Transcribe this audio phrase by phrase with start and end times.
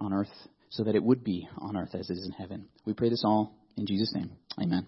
[0.00, 0.28] on earth
[0.70, 2.66] so that it would be on earth as it is in heaven.
[2.84, 4.30] We pray this all in Jesus' name.
[4.60, 4.86] Amen.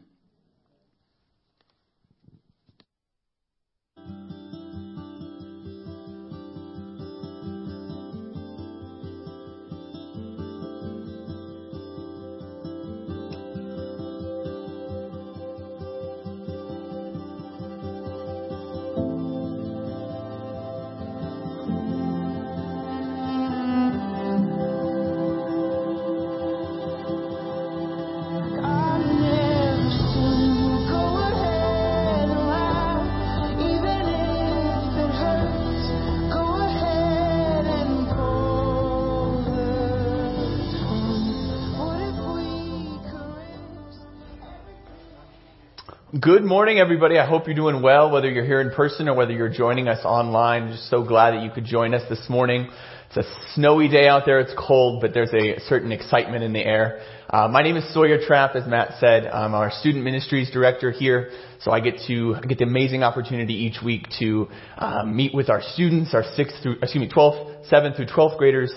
[46.22, 47.18] Good morning, everybody.
[47.18, 50.04] I hope you're doing well, whether you're here in person or whether you're joining us
[50.04, 50.62] online.
[50.62, 52.70] I'm just so glad that you could join us this morning.
[53.08, 54.38] It's a snowy day out there.
[54.38, 57.00] It's cold, but there's a certain excitement in the air.
[57.28, 59.26] Uh, my name is Sawyer Trapp, as Matt said.
[59.26, 63.54] I'm our student ministries director here, so I get to I get the amazing opportunity
[63.54, 64.46] each week to
[64.78, 68.72] uh, meet with our students, our sixth through excuse me, 12th, seventh through 12th graders,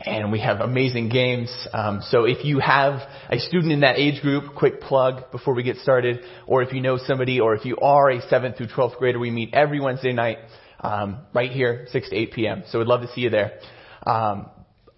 [0.00, 1.50] and we have amazing games.
[1.72, 5.62] Um, so if you have a student in that age group, quick plug before we
[5.62, 8.98] get started, or if you know somebody, or if you are a 7th through 12th
[8.98, 10.38] grader, we meet every Wednesday night
[10.80, 12.62] um, right here, 6 to 8 p.m.
[12.68, 13.58] So we'd love to see you there.
[14.06, 14.46] Um,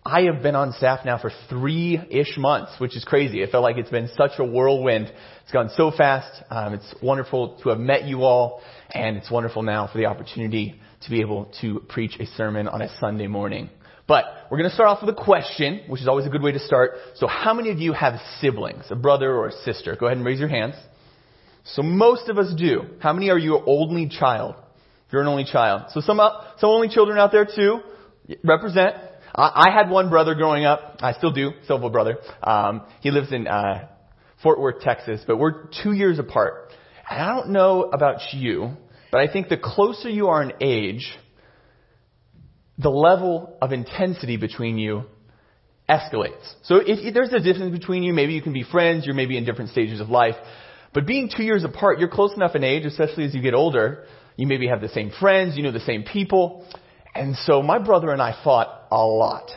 [0.05, 3.43] I have been on staff now for three-ish months, which is crazy.
[3.43, 5.13] It felt like it's been such a whirlwind.
[5.43, 6.43] It's gone so fast.
[6.51, 10.81] Um, it's wonderful to have met you all, and it's wonderful now for the opportunity
[11.03, 13.69] to be able to preach a sermon on a Sunday morning.
[14.11, 16.51] But we're going to start off with a question, which is always a good way
[16.51, 16.95] to start.
[17.15, 19.95] So how many of you have siblings, a brother or a sister?
[19.95, 20.75] Go ahead and raise your hands.
[21.63, 22.87] So most of us do.
[22.99, 24.57] How many are you an only child?
[25.13, 25.93] You're an only child.
[25.93, 26.21] So some,
[26.59, 27.83] some only children out there too.
[28.43, 28.97] Represent.
[29.33, 30.97] I, I had one brother growing up.
[31.03, 31.53] I still do.
[31.63, 32.17] Still have a brother.
[32.43, 33.87] Um, he lives in, uh,
[34.43, 36.73] Fort Worth, Texas, but we're two years apart.
[37.09, 38.73] And I don't know about you,
[39.13, 41.17] but I think the closer you are in age,
[42.81, 45.05] the level of intensity between you
[45.89, 46.55] escalates.
[46.63, 49.37] So if, if there's a difference between you, maybe you can be friends, you're maybe
[49.37, 50.37] in different stages of life.
[50.95, 54.07] But being two years apart, you're close enough in age, especially as you get older,
[54.37, 56.67] you maybe have the same friends, you know the same people.
[57.15, 59.51] And so my brother and I fought a lot.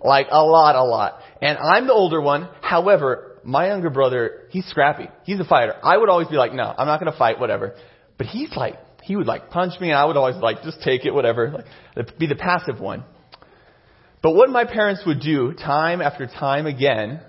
[0.00, 1.18] Like a lot, a lot.
[1.42, 2.48] And I'm the older one.
[2.60, 5.08] However, my younger brother, he's scrappy.
[5.24, 5.74] He's a fighter.
[5.82, 7.74] I would always be like, no, I'm not to fight, whatever.
[8.16, 11.04] But he's like he would like punch me and I would always like just take
[11.04, 13.04] it, whatever, like be the passive one.
[14.22, 17.20] But what my parents would do time after time again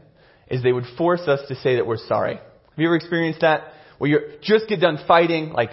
[0.50, 2.36] is they would force us to say that we're sorry.
[2.36, 3.74] Have you ever experienced that?
[3.98, 5.72] Where you just get done fighting, like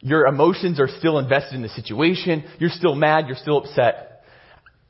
[0.00, 4.24] your emotions are still invested in the situation, you're still mad, you're still upset,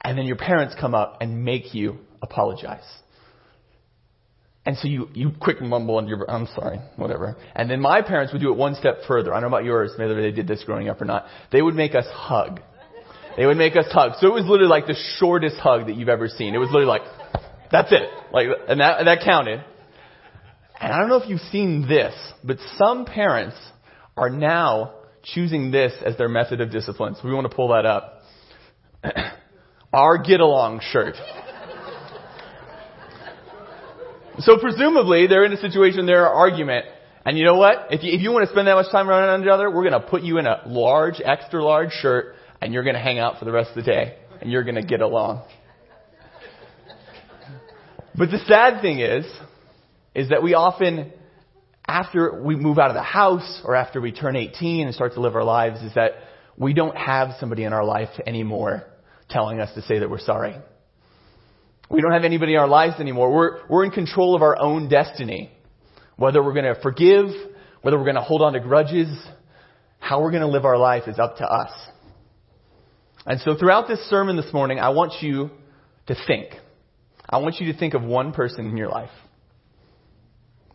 [0.03, 2.85] and then your parents come up and make you apologize.
[4.67, 7.37] And so you, you quick mumble and you're, I'm sorry, whatever.
[7.55, 9.33] And then my parents would do it one step further.
[9.33, 11.27] I don't know about yours, whether they did this growing up or not.
[11.53, 12.61] They would make us hug.
[13.37, 14.15] They would make us hug.
[14.19, 16.53] So it was literally like the shortest hug that you've ever seen.
[16.53, 17.03] It was literally like,
[17.71, 18.09] that's it.
[18.33, 19.65] Like, and that, and that counted.
[20.81, 23.57] And I don't know if you've seen this, but some parents
[24.17, 27.15] are now choosing this as their method of discipline.
[27.15, 28.23] So we want to pull that up.
[29.93, 31.15] Our get along shirt.
[34.41, 36.87] So presumably they're in a situation, they're an argument.
[37.25, 37.89] And you know what?
[37.91, 40.01] If you, if you want to spend that much time around each other, we're going
[40.01, 43.39] to put you in a large, extra large shirt and you're going to hang out
[43.39, 45.45] for the rest of the day and you're going to get along.
[48.15, 49.27] But the sad thing is,
[50.15, 51.13] is that we often,
[51.87, 55.21] after we move out of the house or after we turn 18 and start to
[55.21, 56.13] live our lives, is that
[56.57, 58.85] we don't have somebody in our life anymore
[59.29, 60.57] telling us to say that we're sorry.
[61.89, 63.33] We don't have anybody in our lives anymore.
[63.33, 65.51] We're, we're in control of our own destiny.
[66.17, 67.27] Whether we're going to forgive,
[67.83, 69.09] whether we're going to hold on to grudges,
[69.99, 71.71] how we're going to live our life is up to us.
[73.27, 75.51] And so throughout this sermon this morning, I want you
[76.07, 76.51] to think.
[77.29, 79.11] I want you to think of one person in your life.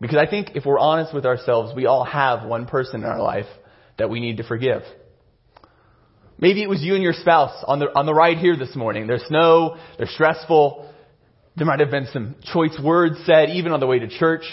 [0.00, 3.22] Because I think if we're honest with ourselves, we all have one person in our
[3.22, 3.46] life
[3.98, 4.82] that we need to forgive.
[6.38, 9.06] Maybe it was you and your spouse on the, on the ride here this morning.
[9.06, 10.92] There's snow, they're stressful,
[11.56, 14.44] there might have been some choice words said even on the way to church.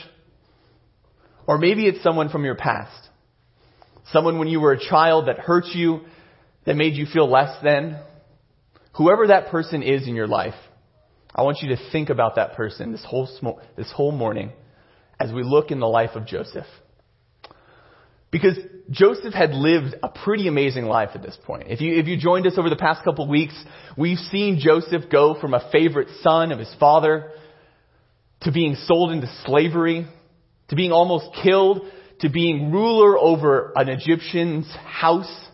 [1.47, 3.09] Or maybe it's someone from your past.
[4.11, 6.01] Someone when you were a child that hurt you,
[6.65, 7.99] that made you feel less than.
[8.93, 10.55] Whoever that person is in your life,
[11.33, 13.29] I want you to think about that person this whole,
[13.77, 14.51] this whole morning
[15.19, 16.65] as we look in the life of Joseph.
[18.31, 18.57] Because
[18.91, 21.65] Joseph had lived a pretty amazing life at this point.
[21.67, 23.55] If you, if you joined us over the past couple of weeks,
[23.97, 27.31] we've seen Joseph go from a favorite son of his father
[28.41, 30.07] to being sold into slavery,
[30.69, 31.81] to being almost killed,
[32.21, 35.47] to being ruler over an Egyptian's house,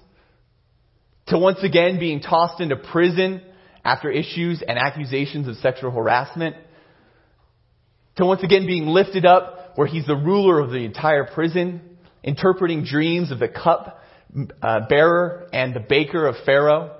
[1.28, 3.42] to once again being tossed into prison
[3.84, 6.56] after issues and accusations of sexual harassment,
[8.18, 11.95] to once again being lifted up where he's the ruler of the entire prison,
[12.26, 14.02] interpreting dreams of the cup
[14.62, 16.98] uh, bearer and the baker of Pharaoh.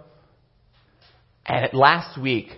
[1.46, 2.50] And last week,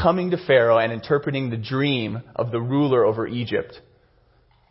[0.00, 3.80] coming to Pharaoh and interpreting the dream of the ruler over Egypt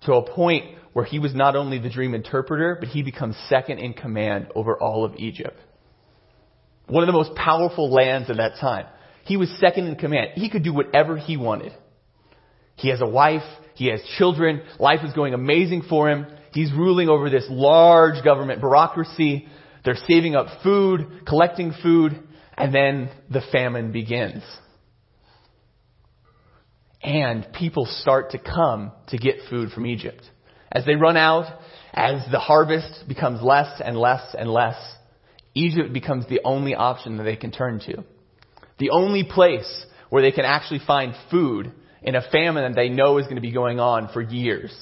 [0.04, 3.80] to a point where he was not only the dream interpreter, but he becomes second
[3.80, 5.58] in command over all of Egypt.
[6.88, 8.86] One of the most powerful lands at that time.
[9.24, 10.32] He was second in command.
[10.36, 11.74] He could do whatever he wanted.
[12.76, 13.44] He has a wife.
[13.76, 14.62] He has children.
[14.80, 16.26] Life is going amazing for him.
[16.54, 19.48] He's ruling over this large government bureaucracy.
[19.86, 22.22] They're saving up food, collecting food,
[22.58, 24.44] and then the famine begins.
[27.02, 30.22] And people start to come to get food from Egypt.
[30.72, 31.60] As they run out,
[31.94, 34.78] as the harvest becomes less and less and less,
[35.54, 38.04] Egypt becomes the only option that they can turn to.
[38.78, 41.72] The only place where they can actually find food
[42.02, 44.74] in a famine that they know is going to be going on for years.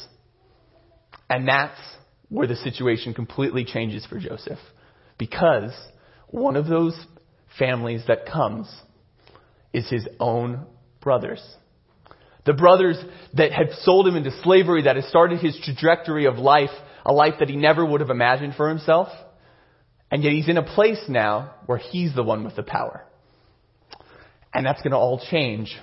[1.30, 1.80] And that's
[2.30, 4.60] where the situation completely changes for Joseph.
[5.18, 5.74] Because
[6.28, 6.98] one of those
[7.58, 8.68] families that comes
[9.74, 10.66] is his own
[11.02, 11.44] brothers.
[12.46, 12.98] The brothers
[13.34, 16.72] that had sold him into slavery, that had started his trajectory of life,
[17.06, 19.10] a life that he never would have imagined for himself.
[20.10, 23.06] And yet he's in a place now where he's the one with the power.
[24.54, 25.78] And that's going to all change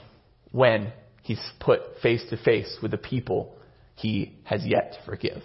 [0.50, 3.55] when he's put face to face with the people
[3.96, 5.42] he has yet to forgive.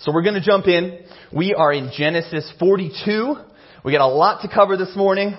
[0.00, 1.00] So we're going to jump in.
[1.32, 3.34] We are in Genesis 42.
[3.84, 5.36] We got a lot to cover this morning.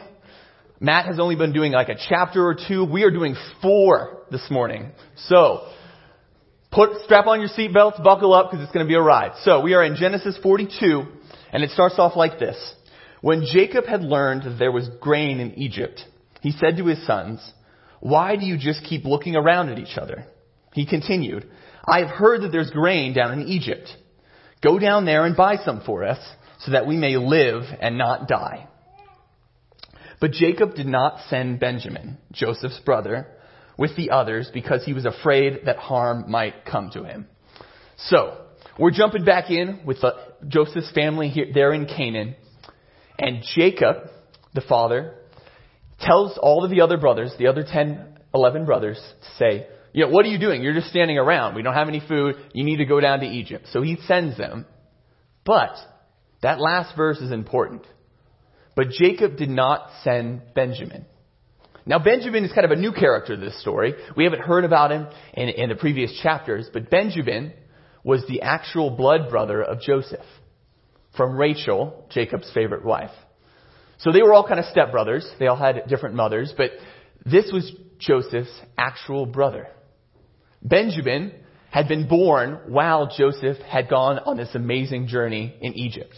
[0.79, 2.85] Matt has only been doing like a chapter or two.
[2.85, 4.91] We are doing four this morning.
[5.17, 5.69] So,
[6.71, 9.33] put, strap on your seatbelts, buckle up because it's going to be a ride.
[9.43, 11.03] So, we are in Genesis 42
[11.53, 12.57] and it starts off like this.
[13.21, 16.03] When Jacob had learned that there was grain in Egypt,
[16.41, 17.39] he said to his sons,
[18.01, 20.25] why do you just keep looking around at each other?
[20.73, 21.49] He continued,
[21.87, 23.89] I have heard that there's grain down in Egypt.
[24.63, 26.19] Go down there and buy some for us
[26.59, 28.67] so that we may live and not die.
[30.19, 33.27] But Jacob did not send Benjamin, Joseph's brother,
[33.77, 37.27] with the others because he was afraid that harm might come to him.
[37.97, 38.41] So,
[38.79, 40.13] we're jumping back in with the,
[40.47, 42.35] Joseph's family here, there in Canaan.
[43.19, 44.09] And Jacob,
[44.53, 45.15] the father,
[45.99, 50.09] tells all of the other brothers, the other 10, 11 brothers, to say, you know,
[50.09, 50.61] what are you doing?
[50.61, 51.55] You're just standing around.
[51.55, 52.35] We don't have any food.
[52.53, 53.67] You need to go down to Egypt.
[53.71, 54.65] So he sends them.
[55.45, 55.73] But
[56.41, 57.83] that last verse is important.
[58.75, 61.05] But Jacob did not send Benjamin.
[61.85, 63.93] Now Benjamin is kind of a new character to this story.
[64.17, 67.53] We haven't heard about him in, in the previous chapters, but Benjamin
[68.03, 70.25] was the actual blood brother of Joseph
[71.15, 73.11] from Rachel, Jacob's favorite wife.
[73.99, 75.23] So they were all kind of stepbrothers.
[75.39, 76.71] They all had different mothers, but
[77.25, 79.69] this was Joseph's actual brother.
[80.65, 81.31] Benjamin
[81.69, 86.15] had been born while Joseph had gone on this amazing journey in Egypt.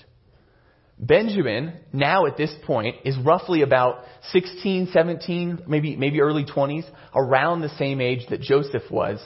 [0.97, 7.61] Benjamin, now at this point, is roughly about 16, 17, maybe, maybe early 20s, around
[7.61, 9.19] the same age that Joseph was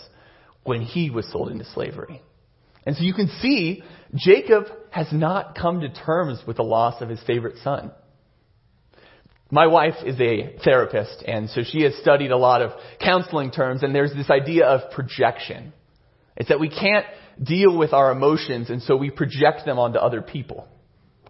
[0.64, 2.22] when he was sold into slavery.
[2.86, 3.84] And so you can see
[4.16, 7.92] Jacob has not come to terms with the loss of his favorite son.
[9.54, 13.84] My wife is a therapist, and so she has studied a lot of counseling terms,
[13.84, 15.74] and there's this idea of projection.
[16.38, 17.06] It's that we can't
[17.44, 20.68] deal with our emotions, and so we project them onto other people.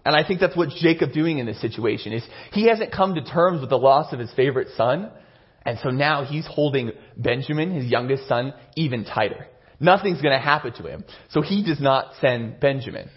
[0.06, 3.24] And I think that's what Jacob doing in this situation is he hasn't come to
[3.24, 5.12] terms with the loss of his favorite son,
[5.64, 9.48] and so now he's holding Benjamin, his youngest son, even tighter.
[9.80, 11.04] Nothing's going to happen to him.
[11.32, 13.10] So he does not send Benjamin.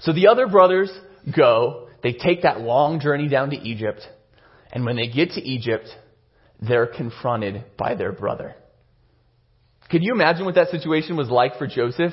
[0.00, 0.92] So the other brothers
[1.34, 4.00] go they take that long journey down to Egypt,
[4.72, 5.88] and when they get to Egypt,
[6.60, 8.54] they're confronted by their brother.
[9.90, 12.12] Can you imagine what that situation was like for Joseph?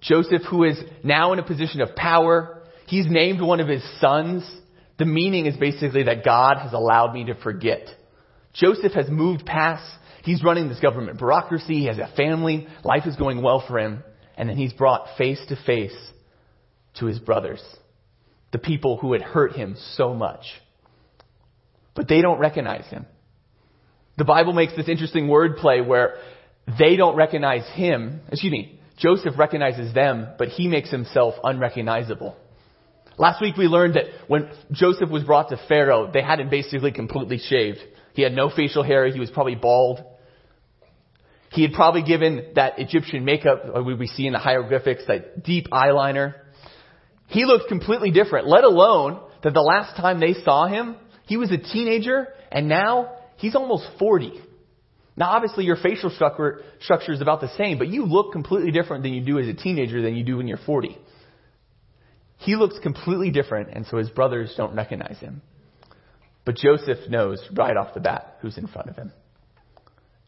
[0.00, 4.48] Joseph, who is now in a position of power, he's named one of his sons.
[4.98, 7.88] The meaning is basically that God has allowed me to forget.
[8.54, 9.84] Joseph has moved past,
[10.22, 14.02] he's running this government bureaucracy, he has a family, life is going well for him,
[14.36, 15.94] and then he's brought face to face
[16.98, 17.62] to his brothers,
[18.52, 20.44] the people who had hurt him so much.
[21.94, 23.06] But they don't recognize him.
[24.18, 26.16] The Bible makes this interesting wordplay where
[26.78, 32.36] they don't recognize him, excuse me, Joseph recognizes them, but he makes himself unrecognizable.
[33.18, 36.92] Last week we learned that when Joseph was brought to Pharaoh, they had him basically
[36.92, 37.78] completely shaved.
[38.14, 39.06] He had no facial hair.
[39.06, 40.02] He was probably bald.
[41.50, 45.68] He had probably given that Egyptian makeup uh, we see in the hieroglyphics, that deep
[45.70, 46.34] eyeliner.
[47.28, 51.50] He looked completely different, let alone that the last time they saw him, he was
[51.50, 54.32] a teenager and now he's almost 40.
[55.16, 59.02] Now obviously your facial structure, structure is about the same, but you look completely different
[59.02, 60.96] than you do as a teenager than you do when you're 40.
[62.38, 65.42] He looks completely different and so his brothers don't recognize him.
[66.44, 69.12] But Joseph knows right off the bat who's in front of him.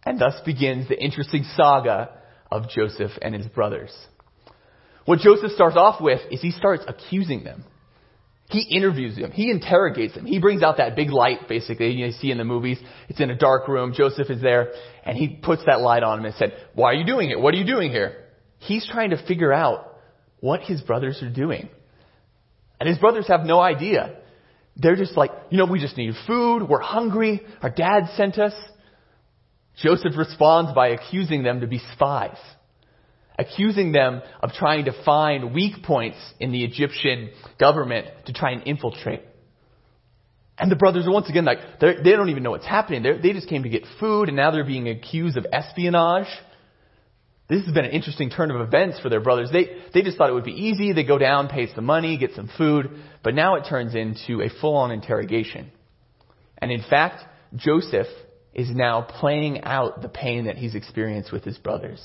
[0.04, 2.10] And thus begins the interesting saga
[2.50, 3.94] of Joseph and his brothers.
[5.08, 7.64] What Joseph starts off with is he starts accusing them.
[8.50, 9.30] He interviews them.
[9.30, 10.26] He interrogates them.
[10.26, 12.78] He brings out that big light, basically, you see in the movies.
[13.08, 13.94] It's in a dark room.
[13.96, 14.70] Joseph is there,
[15.06, 17.40] and he puts that light on him and said, why are you doing it?
[17.40, 18.22] What are you doing here?
[18.58, 19.96] He's trying to figure out
[20.40, 21.70] what his brothers are doing.
[22.78, 24.14] And his brothers have no idea.
[24.76, 26.68] They're just like, you know, we just need food.
[26.68, 27.40] We're hungry.
[27.62, 28.52] Our dad sent us.
[29.82, 32.36] Joseph responds by accusing them to be spies,
[33.38, 38.66] accusing them of trying to find weak points in the Egyptian government to try and
[38.66, 39.22] infiltrate.
[40.58, 43.04] And the brothers are once again like, they don't even know what's happening.
[43.04, 46.26] They're, they just came to get food and now they're being accused of espionage.
[47.48, 49.50] This has been an interesting turn of events for their brothers.
[49.52, 50.92] They, they just thought it would be easy.
[50.92, 52.90] They go down, pay some money, get some food.
[53.22, 55.70] But now it turns into a full-on interrogation.
[56.58, 58.08] And in fact, Joseph
[58.52, 62.02] is now playing out the pain that he's experienced with his brothers.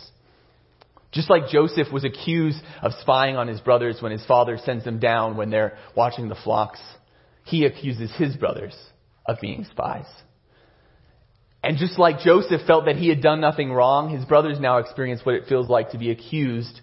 [1.13, 4.99] Just like Joseph was accused of spying on his brothers when his father sends them
[4.99, 6.81] down when they're watching the flocks,
[7.45, 8.75] he accuses his brothers
[9.25, 10.07] of being spies.
[11.63, 15.21] And just like Joseph felt that he had done nothing wrong, his brothers now experience
[15.23, 16.81] what it feels like to be accused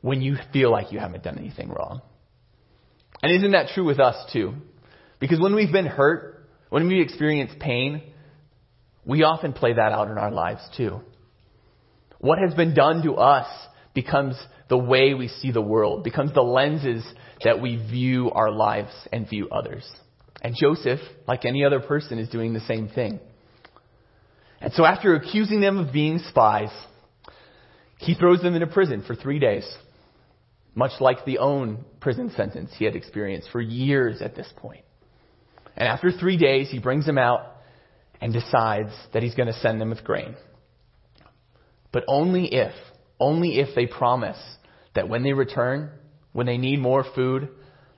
[0.00, 2.00] when you feel like you haven't done anything wrong.
[3.22, 4.54] And isn't that true with us too?
[5.20, 8.02] Because when we've been hurt, when we experience pain,
[9.04, 11.00] we often play that out in our lives too.
[12.18, 13.46] What has been done to us
[13.94, 14.36] becomes
[14.68, 17.04] the way we see the world, becomes the lenses
[17.44, 19.84] that we view our lives and view others.
[20.42, 23.20] And Joseph, like any other person, is doing the same thing.
[24.60, 26.70] And so after accusing them of being spies,
[27.98, 29.66] he throws them into prison for three days,
[30.74, 34.84] much like the own prison sentence he had experienced for years at this point.
[35.76, 37.40] And after three days, he brings them out
[38.20, 40.36] and decides that he's going to send them with grain.
[41.92, 42.72] But only if,
[43.18, 44.38] only if they promise
[44.94, 45.90] that when they return,
[46.32, 47.48] when they need more food,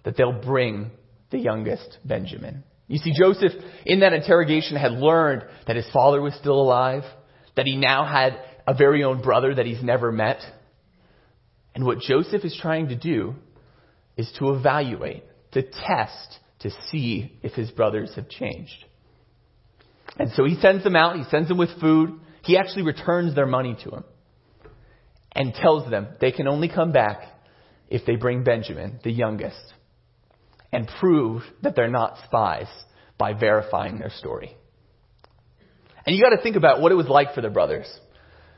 [0.04, 0.90] that they'll bring
[1.30, 2.64] the youngest Benjamin.
[2.86, 3.52] You see, Joseph,
[3.84, 7.02] in that interrogation, had learned that his father was still alive,
[7.56, 10.40] that he now had a very own brother that he's never met.
[11.74, 13.34] And what Joseph is trying to do
[14.16, 18.84] is to evaluate, to test, to see if his brothers have changed.
[20.18, 22.18] And so he sends them out, he sends them with food.
[22.48, 24.04] He actually returns their money to them
[25.32, 27.20] and tells them they can only come back
[27.90, 29.60] if they bring Benjamin, the youngest,
[30.72, 32.68] and prove that they're not spies
[33.18, 34.56] by verifying their story.
[36.06, 37.86] And you got to think about what it was like for the brothers.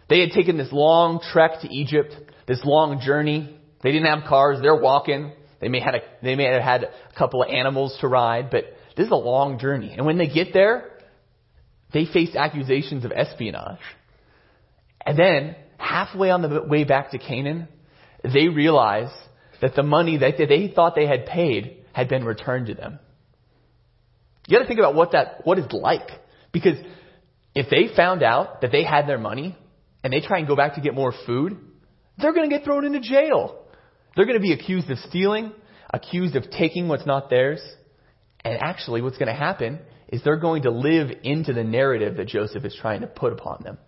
[0.09, 2.15] They had taken this long trek to Egypt,
[2.47, 3.59] this long journey.
[3.83, 5.33] They didn't have cars, they're walking.
[5.61, 8.67] They may, had a, they may have had a couple of animals to ride, but
[8.97, 9.95] this is a long journey.
[9.97, 10.93] And when they get there,
[11.93, 13.79] they face accusations of espionage.
[15.05, 17.69] And then, halfway on the way back to Canaan,
[18.23, 19.11] they realize
[19.61, 22.99] that the money that they thought they had paid had been returned to them.
[24.47, 26.09] You gotta think about what that, what is like.
[26.53, 26.77] Because
[27.55, 29.57] if they found out that they had their money
[30.03, 31.59] and they try and go back to get more food,
[32.19, 33.65] they're gonna get thrown into jail.
[34.17, 35.53] They're gonna be accused of stealing,
[35.93, 37.61] accused of taking what's not theirs.
[38.45, 39.81] And actually what's gonna happen
[40.11, 43.63] is they're going to live into the narrative that Joseph is trying to put upon
[43.63, 43.79] them.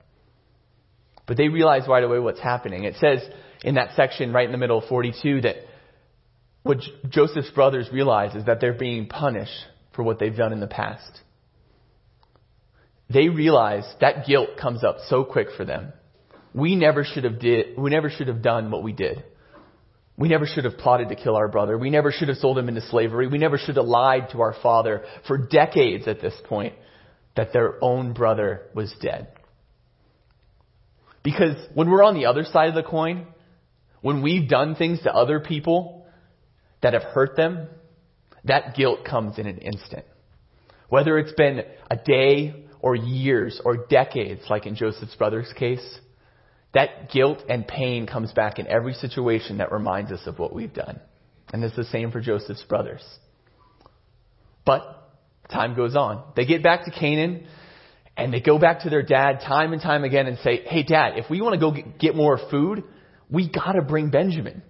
[1.26, 2.84] But they realize right away what's happening.
[2.84, 3.20] It says
[3.62, 5.56] in that section right in the middle of 42 that
[6.62, 10.66] what Joseph's brothers realize is that they're being punished for what they've done in the
[10.66, 11.20] past.
[13.10, 15.92] They realize that guilt comes up so quick for them.
[16.54, 19.24] We never should have did, we never should have done what we did.
[20.16, 21.78] We never should have plotted to kill our brother.
[21.78, 23.26] We never should have sold him into slavery.
[23.26, 26.74] We never should have lied to our father for decades at this point
[27.34, 29.28] that their own brother was dead.
[31.22, 33.26] Because when we're on the other side of the coin,
[34.02, 36.06] when we've done things to other people
[36.82, 37.68] that have hurt them,
[38.44, 40.04] that guilt comes in an instant.
[40.88, 46.00] Whether it's been a day or years or decades, like in Joseph's brother's case,
[46.74, 50.72] that guilt and pain comes back in every situation that reminds us of what we've
[50.72, 51.00] done.
[51.52, 53.02] And it's the same for Joseph's brothers.
[54.64, 54.82] But
[55.50, 56.24] time goes on.
[56.34, 57.46] They get back to Canaan
[58.16, 61.18] and they go back to their dad time and time again and say, Hey, dad,
[61.18, 62.84] if we want to go get more food,
[63.30, 64.62] we got to bring Benjamin.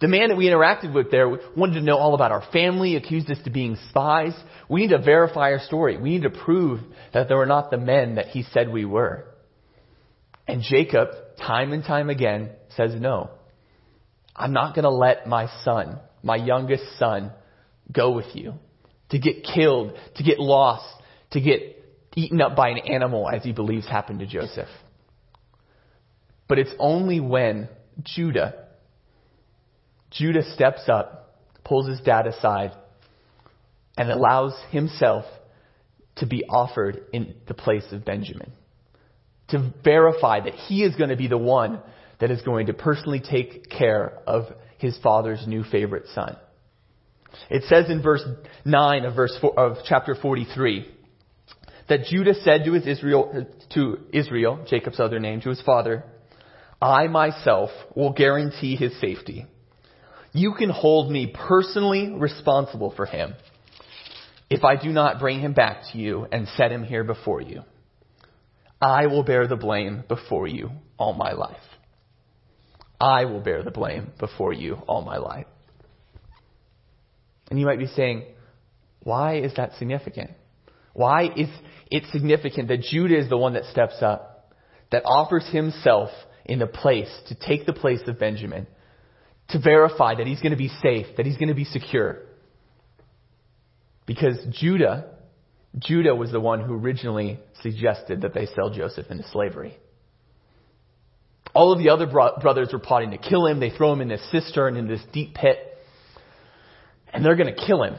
[0.00, 3.30] The man that we interacted with there wanted to know all about our family, accused
[3.30, 4.32] us of being spies.
[4.68, 5.98] We need to verify our story.
[5.98, 6.80] We need to prove
[7.12, 9.26] that they were not the men that he said we were.
[10.50, 13.30] And Jacob, time and time again, says, No,
[14.34, 17.30] I'm not going to let my son, my youngest son,
[17.92, 18.54] go with you
[19.10, 20.86] to get killed, to get lost,
[21.30, 21.60] to get
[22.16, 24.68] eaten up by an animal as he believes happened to Joseph.
[26.48, 27.68] But it's only when
[28.02, 28.66] Judah,
[30.10, 32.72] Judah steps up, pulls his dad aside,
[33.96, 35.26] and allows himself
[36.16, 38.52] to be offered in the place of Benjamin.
[39.50, 41.80] To verify that he is going to be the one
[42.20, 44.44] that is going to personally take care of
[44.78, 46.36] his father's new favorite son.
[47.48, 48.24] It says in verse
[48.64, 50.86] 9 of verse four, of chapter 43
[51.88, 56.04] that Judah said to his Israel to Israel, Jacob's other name, to his father,
[56.80, 59.46] I myself will guarantee his safety.
[60.32, 63.34] You can hold me personally responsible for him
[64.48, 67.62] if I do not bring him back to you and set him here before you.
[68.80, 71.56] I will bear the blame before you all my life.
[73.00, 75.46] I will bear the blame before you all my life.
[77.50, 78.24] And you might be saying,
[79.02, 80.30] why is that significant?
[80.92, 81.48] Why is
[81.90, 84.54] it significant that Judah is the one that steps up,
[84.92, 86.10] that offers himself
[86.44, 88.66] in the place to take the place of Benjamin,
[89.48, 92.22] to verify that he's going to be safe, that he's going to be secure?
[94.06, 95.14] Because Judah,
[95.78, 99.76] Judah was the one who originally suggested that they sell Joseph into slavery.
[101.54, 103.60] All of the other bro- brothers were plotting to kill him.
[103.60, 105.70] They throw him in this cistern in this deep pit
[107.12, 107.96] and they're going to kill him.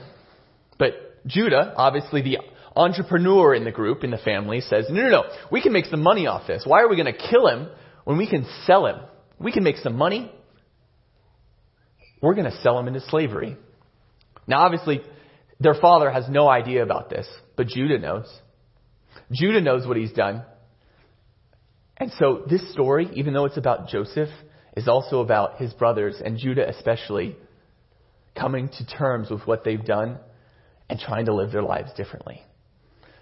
[0.78, 2.40] But Judah, obviously the
[2.76, 6.02] entrepreneur in the group, in the family, says, no, no, no, we can make some
[6.02, 6.64] money off this.
[6.66, 7.70] Why are we going to kill him
[8.06, 8.98] when we can sell him?
[9.40, 10.32] We can make some money.
[12.22, 13.58] We're going to sell him into slavery.
[14.48, 15.02] Now, obviously,
[15.60, 17.28] their father has no idea about this,
[17.62, 18.26] but Judah knows.
[19.32, 20.44] Judah knows what he's done.
[21.96, 24.30] And so this story, even though it's about Joseph,
[24.76, 27.38] is also about his brothers, and Judah especially,
[28.36, 30.18] coming to terms with what they've done
[30.90, 32.42] and trying to live their lives differently.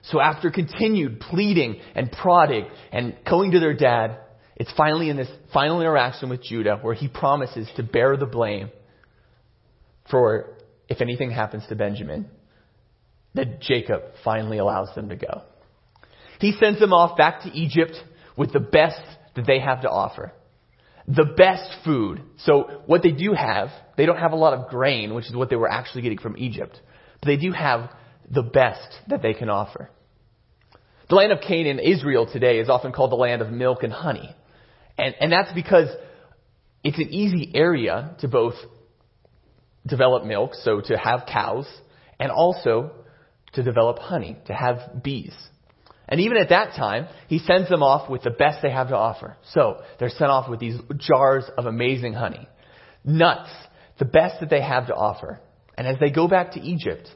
[0.04, 4.20] So after continued pleading and prodding and going to their dad,
[4.56, 8.70] it's finally in this final interaction with Judah where he promises to bear the blame
[10.10, 10.56] for
[10.88, 12.30] if anything happens to Benjamin,
[13.40, 15.42] that Jacob finally allows them to go.
[16.40, 17.94] He sends them off back to Egypt
[18.38, 19.02] with the best
[19.36, 20.34] that they have to offer
[21.10, 22.22] the best food.
[22.38, 25.50] So what they do have, they don't have a lot of grain, which is what
[25.50, 26.80] they were actually getting from Egypt,
[27.20, 27.90] but they do have
[28.30, 29.90] the best that they can offer.
[31.10, 34.36] The land of Canaan, Israel today, is often called the land of milk and honey.
[35.00, 35.88] And, and that's because
[36.84, 38.54] it's an easy area to both
[39.88, 41.68] develop milk, so to have cows,
[42.20, 42.92] and also
[43.54, 45.34] to develop honey, to have bees.
[46.08, 48.96] And even at that time, he sends them off with the best they have to
[48.96, 49.38] offer.
[49.54, 52.48] So they're sent off with these jars of amazing honey,
[53.06, 53.52] nuts,
[54.00, 55.40] the best that they have to offer.
[55.78, 57.08] And as they go back to Egypt,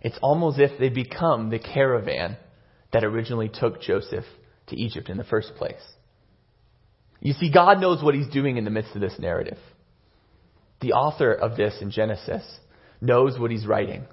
[0.00, 2.36] it's almost as if they become the caravan
[2.92, 4.24] that originally took Joseph
[4.68, 5.82] to Egypt in the first place.
[7.20, 9.58] You see, God knows what he's doing in the midst of this narrative.
[10.80, 12.42] The author of this in Genesis
[13.00, 14.06] knows what he's writing.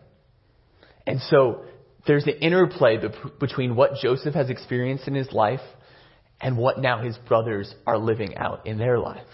[1.09, 1.63] And so
[2.05, 2.99] there's an interplay
[3.39, 5.59] between what Joseph has experienced in his life
[6.39, 9.25] and what now his brothers are living out in their lives.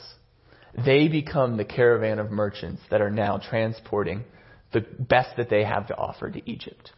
[0.86, 4.24] They become the caravan of merchants that are now transporting
[4.72, 6.92] the best that they have to offer to Egypt.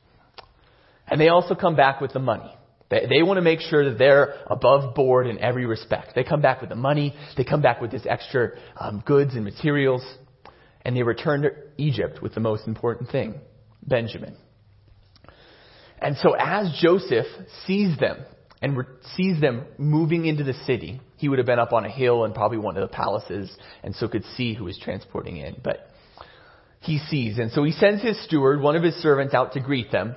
[1.08, 2.56] And they also come back with the money.
[2.92, 6.14] They, they want to make sure that they're above board in every respect.
[6.14, 7.16] They come back with the money.
[7.36, 10.04] They come back with this extra um, goods and materials.
[10.84, 13.42] And they return to Egypt with the most important thing,
[13.82, 14.38] Benjamin.
[16.00, 17.26] And so as Joseph
[17.66, 18.24] sees them
[18.62, 21.90] and re- sees them moving into the city, he would have been up on a
[21.90, 25.60] hill and probably one of the palaces and so could see who was transporting in.
[25.64, 25.90] But
[26.82, 27.38] he sees.
[27.40, 30.16] And so he sends his steward, one of his servants, out to greet them.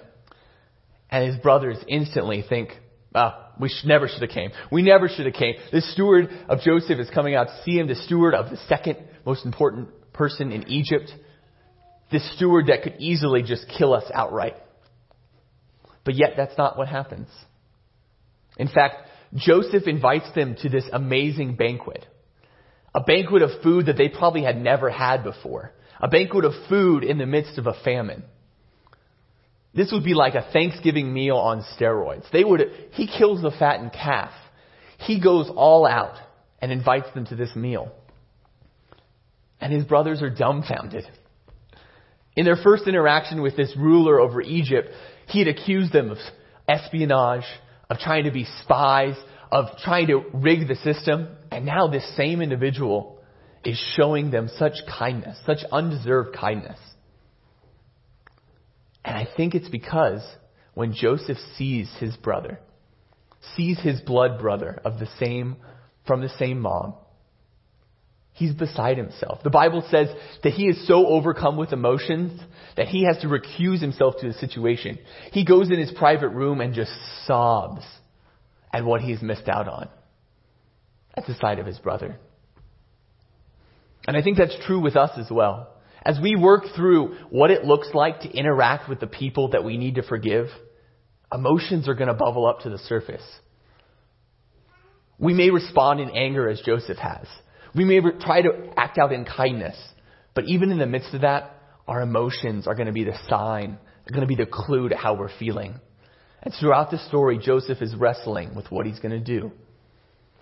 [1.11, 2.71] And his brothers instantly think,
[3.15, 4.51] ah, we should, never should have came.
[4.71, 5.55] We never should have came.
[5.73, 8.99] This steward of Joseph is coming out to see him, the steward of the second
[9.25, 11.13] most important person in Egypt.
[12.13, 14.55] The steward that could easily just kill us outright.
[16.05, 17.29] But yet, that's not what happens.
[18.57, 22.07] In fact, Joseph invites them to this amazing banquet.
[22.95, 25.73] A banquet of food that they probably had never had before.
[26.01, 28.25] A banquet of food in the midst of a famine.
[29.73, 32.29] This would be like a Thanksgiving meal on steroids.
[32.33, 32.61] They would,
[32.93, 34.33] he kills the fattened calf.
[34.99, 36.17] He goes all out
[36.61, 37.93] and invites them to this meal.
[39.61, 41.05] And his brothers are dumbfounded.
[42.35, 44.89] In their first interaction with this ruler over Egypt,
[45.31, 46.19] he had accused them of
[46.69, 47.45] espionage,
[47.89, 49.17] of trying to be spies,
[49.51, 51.29] of trying to rig the system.
[51.51, 53.19] And now this same individual
[53.65, 56.79] is showing them such kindness, such undeserved kindness.
[59.05, 60.23] And I think it's because
[60.75, 62.61] when Joseph sees his brother,
[63.57, 65.57] sees his blood brother of the same,
[66.07, 66.95] from the same mom,
[68.41, 69.43] he's beside himself.
[69.45, 70.09] The Bible says
[70.43, 72.41] that he is so overcome with emotions
[72.75, 74.99] that he has to recuse himself to the situation.
[75.31, 76.91] He goes in his private room and just
[77.27, 77.83] sobs
[78.73, 79.91] at what he's missed out on
[81.15, 82.17] at the sight of his brother.
[84.09, 85.75] And I think that's true with us as well.
[86.03, 89.77] As we work through what it looks like to interact with the people that we
[89.77, 90.47] need to forgive,
[91.31, 93.23] emotions are going to bubble up to the surface.
[95.19, 97.27] We may respond in anger as Joseph has.
[97.75, 99.77] We may try to act out in kindness.
[100.35, 101.57] But even in the midst of that,
[101.87, 104.97] our emotions are going to be the sign, they're going to be the clue to
[104.97, 105.81] how we're feeling.
[106.43, 109.53] And throughout the story, Joseph is wrestling with what he's going to do.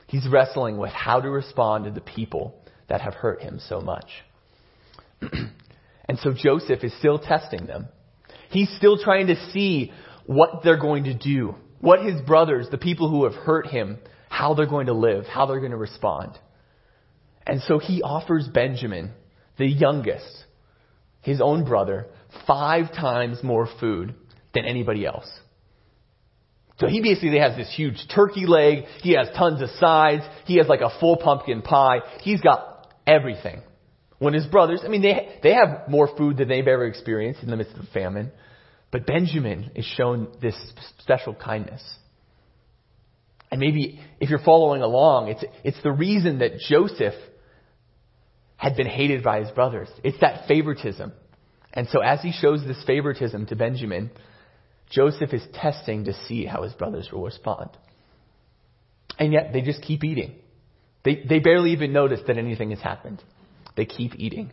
[0.07, 2.55] He's wrestling with how to respond to the people
[2.89, 4.07] that have hurt him so much.
[5.21, 7.89] and so Joseph is still testing them.
[8.51, 9.93] He's still trying to see
[10.25, 14.55] what they're going to do, what his brothers, the people who have hurt him, how
[14.55, 16.39] they're going to live, how they're going to respond.
[17.49, 19.11] And so he offers Benjamin,
[19.57, 20.45] the youngest,
[21.23, 22.07] his own brother,
[22.47, 24.15] five times more food
[24.53, 25.29] than anybody else.
[26.79, 28.85] So he basically has this huge turkey leg.
[29.01, 30.23] He has tons of sides.
[30.45, 32.01] He has like a full pumpkin pie.
[32.21, 33.63] He's got everything.
[34.19, 37.51] When his brothers, I mean, they, they have more food than they've ever experienced in
[37.51, 38.31] the midst of famine.
[38.91, 40.55] But Benjamin is shown this
[40.99, 41.83] special kindness.
[43.51, 47.15] And maybe if you're following along, it's, it's the reason that Joseph
[48.59, 49.89] had been hated by his brothers.
[50.05, 51.13] It's that favoritism.
[51.73, 54.11] And so as he shows this favoritism to Benjamin,
[54.91, 57.71] Joseph is testing to see how his brothers will respond.
[59.19, 60.35] And yet they just keep eating.
[61.05, 63.23] They, they barely even notice that anything has happened.
[63.77, 64.51] They keep eating.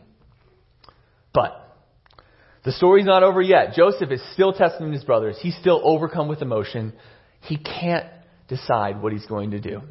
[1.34, 1.52] But
[2.64, 3.74] the story's not over yet.
[3.74, 5.36] Joseph is still testing his brothers.
[5.40, 6.92] He's still overcome with emotion.
[7.40, 8.06] He can't
[8.46, 9.82] decide what he's going to do.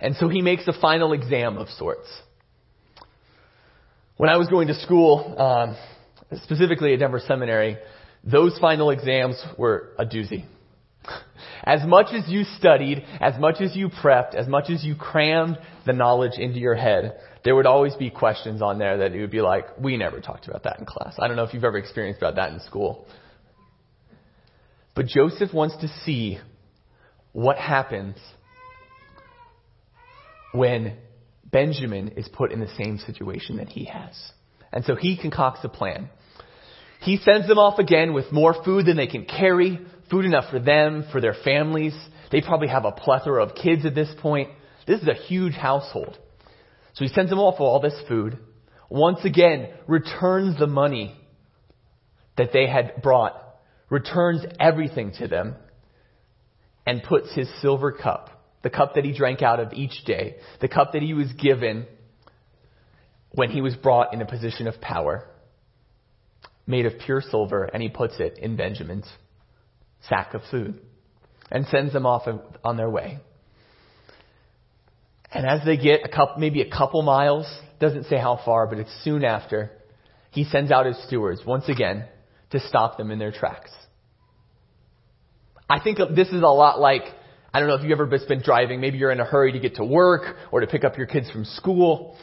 [0.00, 2.08] And so he makes a final exam of sorts.
[4.16, 5.76] When I was going to school, um,
[6.44, 7.78] specifically at Denver Seminary,
[8.22, 10.44] those final exams were a doozy.
[11.64, 15.58] As much as you studied, as much as you prepped, as much as you crammed
[15.86, 19.30] the knowledge into your head, there would always be questions on there that you would
[19.30, 21.14] be like, we never talked about that in class.
[21.18, 23.06] I don't know if you've ever experienced about that in school.
[24.94, 26.38] But Joseph wants to see
[27.32, 28.16] what happens
[30.52, 30.98] when
[31.54, 34.10] Benjamin is put in the same situation that he has.
[34.72, 36.10] And so he concocts a plan.
[37.00, 39.78] He sends them off again with more food than they can carry,
[40.10, 41.94] food enough for them, for their families.
[42.32, 44.50] They probably have a plethora of kids at this point.
[44.88, 46.18] This is a huge household.
[46.94, 48.36] So he sends them off with all this food.
[48.90, 51.16] Once again, returns the money
[52.36, 53.40] that they had brought,
[53.90, 55.54] returns everything to them,
[56.84, 58.33] and puts his silver cup
[58.64, 61.86] the cup that he drank out of each day, the cup that he was given
[63.30, 65.28] when he was brought in a position of power,
[66.66, 69.06] made of pure silver, and he puts it in Benjamin's
[70.08, 70.80] sack of food
[71.50, 72.26] and sends them off
[72.64, 73.18] on their way.
[75.30, 77.46] And as they get a couple, maybe a couple miles,
[77.80, 79.72] doesn't say how far, but it's soon after,
[80.30, 82.06] he sends out his stewards once again
[82.50, 83.72] to stop them in their tracks.
[85.68, 87.02] I think this is a lot like
[87.54, 88.80] I don't know if you've ever been driving.
[88.80, 91.30] Maybe you're in a hurry to get to work or to pick up your kids
[91.30, 92.18] from school,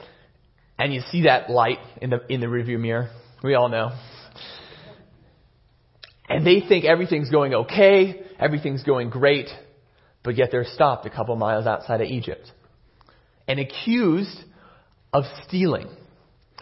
[0.78, 3.10] and you see that light in the in the rearview mirror.
[3.42, 3.92] We all know.
[6.28, 9.48] And they think everything's going okay, everything's going great,
[10.22, 12.52] but yet they're stopped a couple miles outside of Egypt
[13.48, 14.38] and accused
[15.14, 15.88] of stealing.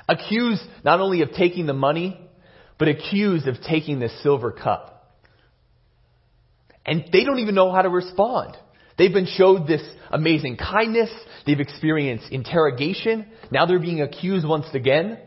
[0.08, 2.20] Accused not only of taking the money,
[2.78, 4.99] but accused of taking the silver cup.
[6.86, 8.58] And they don't even know how to respond.
[8.98, 11.10] They've been showed this amazing kindness.
[11.46, 13.28] They've experienced interrogation.
[13.52, 15.20] Now they're being accused once again.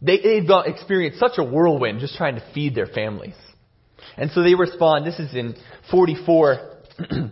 [0.00, 3.36] They, they've experienced such a whirlwind just trying to feed their families.
[4.16, 5.06] And so they respond.
[5.06, 5.54] This is in
[5.90, 6.80] 44,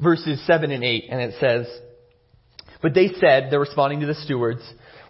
[0.00, 1.66] verses 7 and 8, and it says,
[2.80, 4.62] But they said, they're responding to the stewards,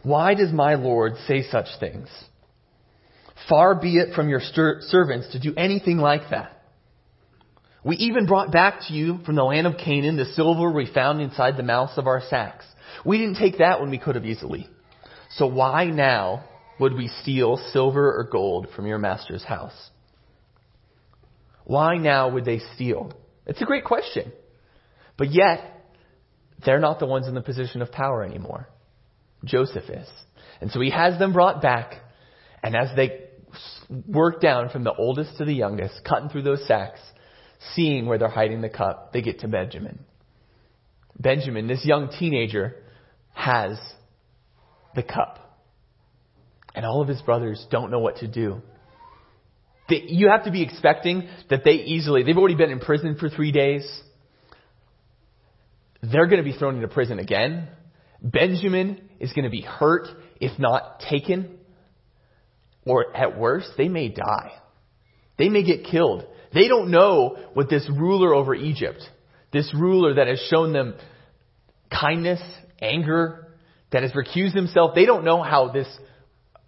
[0.03, 2.09] Why does my Lord say such things?
[3.49, 6.60] Far be it from your servants to do anything like that.
[7.85, 11.21] We even brought back to you from the land of Canaan the silver we found
[11.21, 12.67] inside the mouths of our sacks.
[13.05, 14.69] We didn't take that when we could have easily.
[15.31, 16.45] So why now
[16.79, 19.91] would we steal silver or gold from your master's house?
[21.65, 23.13] Why now would they steal?
[23.47, 24.33] It's a great question.
[25.17, 25.61] But yet,
[26.65, 28.69] they're not the ones in the position of power anymore.
[29.45, 30.09] Joseph is.
[30.61, 31.95] And so he has them brought back,
[32.63, 33.29] and as they
[34.07, 37.01] work down from the oldest to the youngest, cutting through those sacks,
[37.75, 40.01] seeing where they're hiding the cup, they get to Benjamin.
[41.19, 42.77] Benjamin, this young teenager,
[43.33, 43.79] has
[44.95, 45.39] the cup.
[46.75, 48.63] And all of his brothers don't know what to do.
[49.89, 53.29] They, you have to be expecting that they easily, they've already been in prison for
[53.29, 53.85] three days.
[56.03, 57.69] They're going to be thrown into prison again.
[58.23, 60.07] Benjamin is going to be hurt,
[60.41, 61.59] if not taken.
[62.87, 64.53] Or at worst, they may die.
[65.39, 66.25] They may get killed.
[66.53, 69.01] They don't know what this ruler over Egypt,
[69.53, 70.95] this ruler that has shown them
[71.91, 72.41] kindness,
[72.81, 73.49] anger,
[73.93, 75.89] that has recused himself, they don't know how this,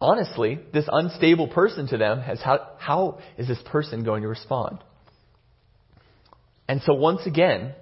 [0.00, 4.78] honestly, this unstable person to them has, how, how is this person going to respond?
[6.68, 7.74] And so once again,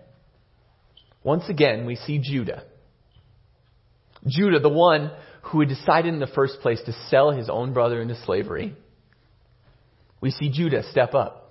[1.22, 2.64] once again, we see Judah.
[4.26, 5.10] Judah, the one
[5.44, 8.74] who had decided in the first place to sell his own brother into slavery.
[10.20, 11.49] We see Judah step up.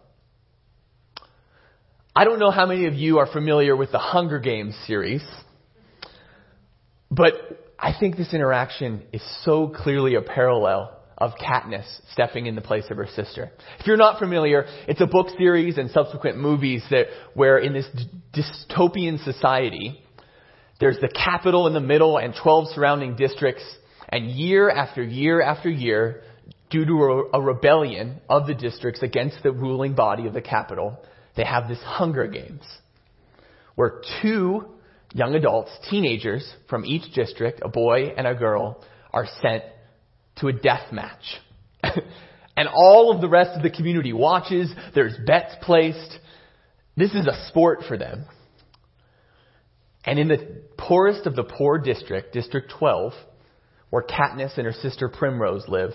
[2.19, 5.25] I don't know how many of you are familiar with the Hunger Games series,
[7.09, 7.31] but
[7.79, 12.83] I think this interaction is so clearly a parallel of Katniss stepping in the place
[12.91, 13.51] of her sister.
[13.79, 17.05] If you're not familiar, it's a book series and subsequent movies that
[17.35, 17.87] where in this
[18.33, 20.03] dystopian society,
[20.81, 23.63] there's the Capitol in the middle and 12 surrounding districts,
[24.09, 26.23] and year after year after year,
[26.69, 30.99] due to a, rebellion of the districts against the ruling body of the Capitol,
[31.35, 32.63] they have this Hunger Games,
[33.75, 34.65] where two
[35.13, 39.63] young adults, teenagers from each district, a boy and a girl, are sent
[40.39, 41.23] to a death match.
[41.83, 46.19] and all of the rest of the community watches, there's bets placed.
[46.95, 48.25] This is a sport for them.
[50.05, 53.13] And in the poorest of the poor district, District 12,
[53.89, 55.91] where Katniss and her sister Primrose live,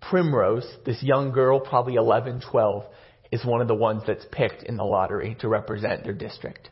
[0.00, 2.84] Primrose, this young girl, probably 11, 12,
[3.32, 6.68] is one of the ones that's picked in the lottery to represent their district.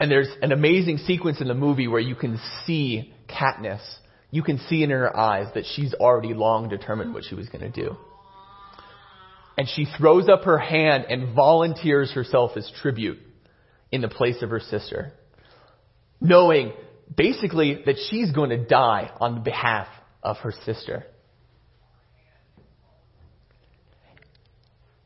[0.00, 3.80] And there's an amazing sequence in the movie where you can see Katniss.
[4.30, 7.72] You can see in her eyes that she's already long determined what she was going
[7.72, 7.96] to do.
[9.56, 13.18] And she throws up her hand and volunteers herself as tribute
[13.90, 15.12] in the place of her sister.
[16.20, 16.72] Knowing
[17.16, 19.88] basically that she's going to die on behalf
[20.22, 21.06] of her sister.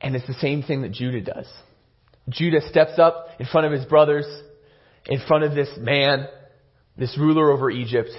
[0.03, 1.47] And it's the same thing that Judah does.
[2.29, 4.27] Judah steps up in front of his brothers
[5.07, 6.27] in front of this man,
[6.97, 8.11] this ruler over Egypt,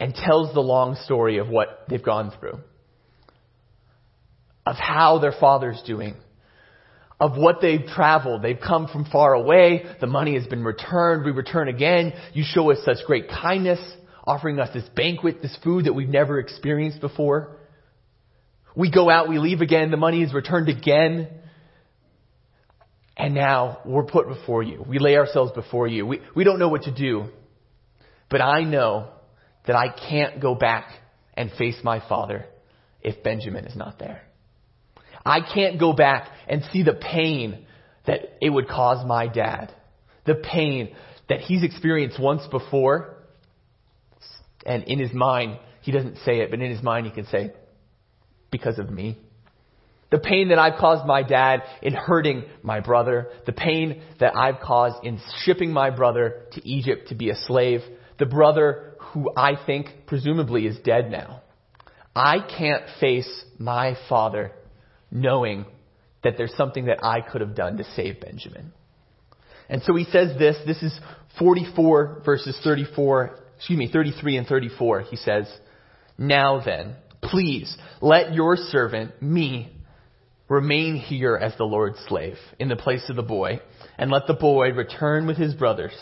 [0.00, 2.58] and tells the long story of what they've gone through,
[4.66, 6.16] of how their father's doing,
[7.20, 8.42] of what they've traveled.
[8.42, 9.84] They've come from far away.
[10.00, 11.24] The money has been returned.
[11.24, 12.12] We return again.
[12.32, 13.78] You show us such great kindness,
[14.24, 17.56] offering us this banquet, this food that we've never experienced before.
[18.74, 19.90] We go out, we leave again.
[19.90, 21.28] The money is returned again.
[23.16, 24.84] And now we're put before you.
[24.86, 26.06] We lay ourselves before you.
[26.06, 27.26] We, we don't know what to do.
[28.30, 29.08] But I know
[29.66, 30.88] that I can't go back
[31.34, 32.46] and face my father
[33.02, 34.22] if Benjamin is not there.
[35.24, 37.66] I can't go back and see the pain
[38.06, 39.72] that it would cause my dad.
[40.24, 40.94] The pain
[41.28, 43.16] that he's experienced once before.
[44.64, 47.52] And in his mind, he doesn't say it, but in his mind he can say,
[48.52, 49.18] because of me.
[50.12, 53.28] The pain that I've caused my dad in hurting my brother.
[53.46, 57.80] The pain that I've caused in shipping my brother to Egypt to be a slave.
[58.18, 61.40] The brother who I think presumably is dead now.
[62.14, 64.52] I can't face my father
[65.10, 65.64] knowing
[66.22, 68.72] that there's something that I could have done to save Benjamin.
[69.68, 70.98] And so he says this, this is
[71.38, 75.00] 44 verses 34, excuse me, 33 and 34.
[75.02, 75.46] He says,
[76.18, 76.96] Now then,
[77.32, 79.72] please let your servant, me,
[80.52, 83.62] Remain here as the Lord's slave in the place of the boy,
[83.96, 85.94] and let the boy return with his brothers.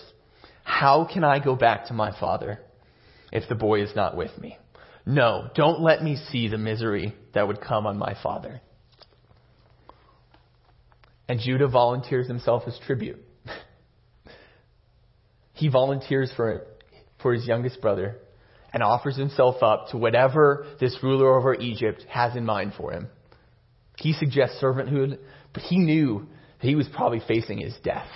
[0.65, 2.59] How can I go back to my father
[3.31, 4.59] if the boy is not with me?
[5.07, 8.61] No, don't let me see the misery that would come on my father.
[11.29, 13.25] And Judah volunteers himself as tribute.
[15.53, 16.67] he volunteers for,
[17.23, 18.17] for his youngest brother
[18.73, 23.09] and offers himself up to whatever this ruler over Egypt has in mind for him.
[23.97, 25.19] He suggests servanthood,
[25.53, 26.27] but he knew
[26.61, 28.09] that he was probably facing his death.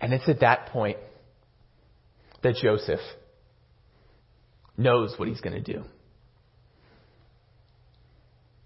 [0.00, 0.96] And it's at that point
[2.42, 3.00] that Joseph
[4.76, 5.84] knows what he's going to do.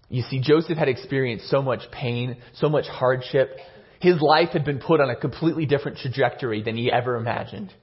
[0.07, 3.57] You see, Joseph had experienced so much pain, so much hardship.
[3.99, 7.73] His life had been put on a completely different trajectory than he ever imagined.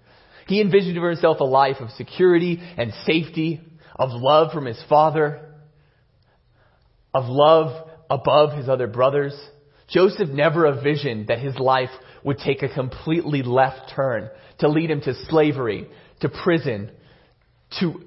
[0.46, 3.60] He envisioned for himself a life of security and safety,
[3.96, 5.48] of love from his father,
[7.14, 9.34] of love above his other brothers.
[9.88, 11.90] Joseph never envisioned that his life
[12.24, 15.88] would take a completely left turn to lead him to slavery,
[16.20, 16.90] to prison,
[17.80, 18.02] to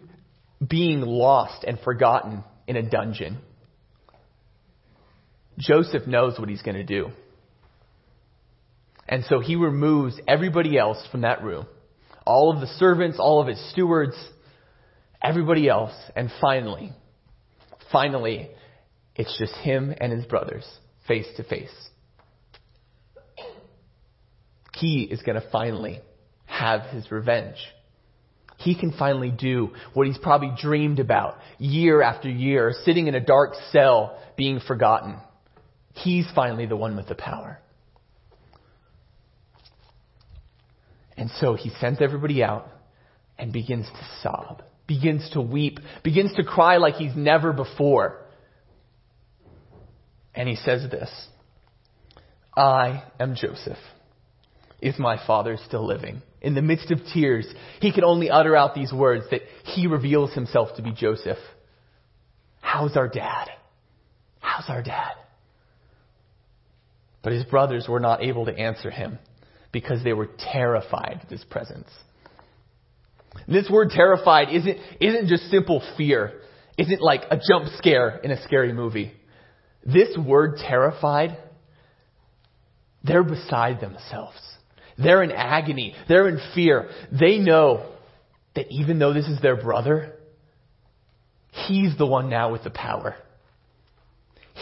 [0.65, 3.37] being lost and forgotten in a dungeon.
[5.57, 7.09] Joseph knows what he's going to do.
[9.07, 11.67] And so he removes everybody else from that room.
[12.25, 14.15] All of the servants, all of his stewards,
[15.23, 15.93] everybody else.
[16.15, 16.91] And finally,
[17.91, 18.49] finally,
[19.15, 20.65] it's just him and his brothers
[21.07, 21.69] face to face.
[24.73, 26.01] He is going to finally
[26.45, 27.57] have his revenge.
[28.57, 33.19] He can finally do what he's probably dreamed about year after year, sitting in a
[33.19, 35.17] dark cell being forgotten.
[35.93, 37.59] He's finally the one with the power.
[41.17, 42.67] And so he sends everybody out
[43.37, 48.21] and begins to sob, begins to weep, begins to cry like he's never before.
[50.33, 51.09] And he says this
[52.55, 53.77] I am Joseph.
[54.81, 56.21] Is my father still living?
[56.41, 57.47] In the midst of tears,
[57.79, 61.39] he can only utter out these words that he reveals himself to be Joseph.
[62.59, 63.47] How's our dad?
[64.39, 65.13] How's our dad?
[67.23, 69.17] But his brothers were not able to answer him
[69.75, 71.89] because they were terrified of his presence.
[73.45, 76.39] This word terrified isn't, isn't just simple fear.
[76.77, 79.11] Isn't like a jump scare in a scary movie.
[79.85, 81.37] This word terrified,
[83.03, 84.39] they're beside themselves.
[84.97, 85.93] They're in agony.
[86.07, 86.89] They're in fear.
[87.11, 87.85] They know
[88.55, 90.13] that even though this is their brother,
[91.67, 93.17] he's the one now with the power.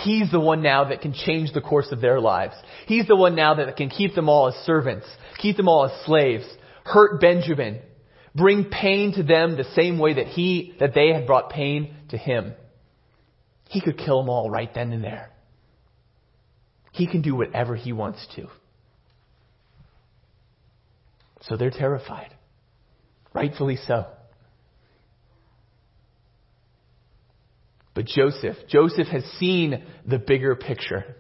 [0.04, 2.56] He's the one now that can change the course of their lives.
[2.88, 6.06] He's the one now that can keep them all as servants, keep them all as
[6.06, 6.46] slaves,
[6.84, 7.80] hurt Benjamin,
[8.36, 12.18] bring pain to them the same way that he, that they had brought pain to
[12.18, 12.54] him.
[13.70, 15.32] He could kill them all right then and there.
[16.92, 18.48] He can do whatever he wants to.
[21.42, 22.34] So they're terrified.
[23.34, 24.06] Rightfully so.
[27.94, 31.16] But Joseph, Joseph has seen the bigger picture.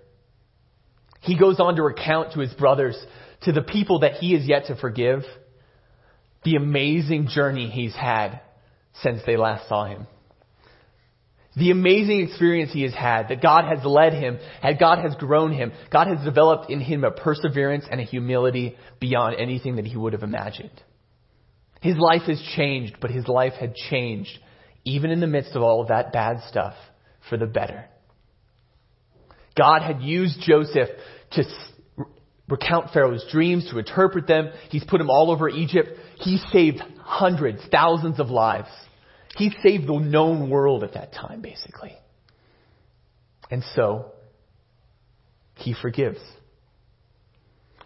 [1.21, 2.97] He goes on to recount to his brothers,
[3.43, 5.21] to the people that he is yet to forgive,
[6.43, 8.41] the amazing journey he's had
[9.01, 10.07] since they last saw him.
[11.55, 15.53] The amazing experience he has had, that God has led him, that God has grown
[15.53, 19.95] him, God has developed in him a perseverance and a humility beyond anything that he
[19.95, 20.81] would have imagined.
[21.79, 24.39] His life has changed, but his life had changed
[24.85, 26.73] even in the midst of all of that bad stuff,
[27.29, 27.85] for the better.
[29.57, 30.89] God had used Joseph
[31.31, 31.43] to
[32.49, 34.49] recount Pharaoh's dreams, to interpret them.
[34.69, 35.89] He's put him all over Egypt.
[36.19, 38.69] He saved hundreds, thousands of lives.
[39.37, 41.95] He saved the known world at that time, basically.
[43.49, 44.11] And so,
[45.55, 46.19] he forgives.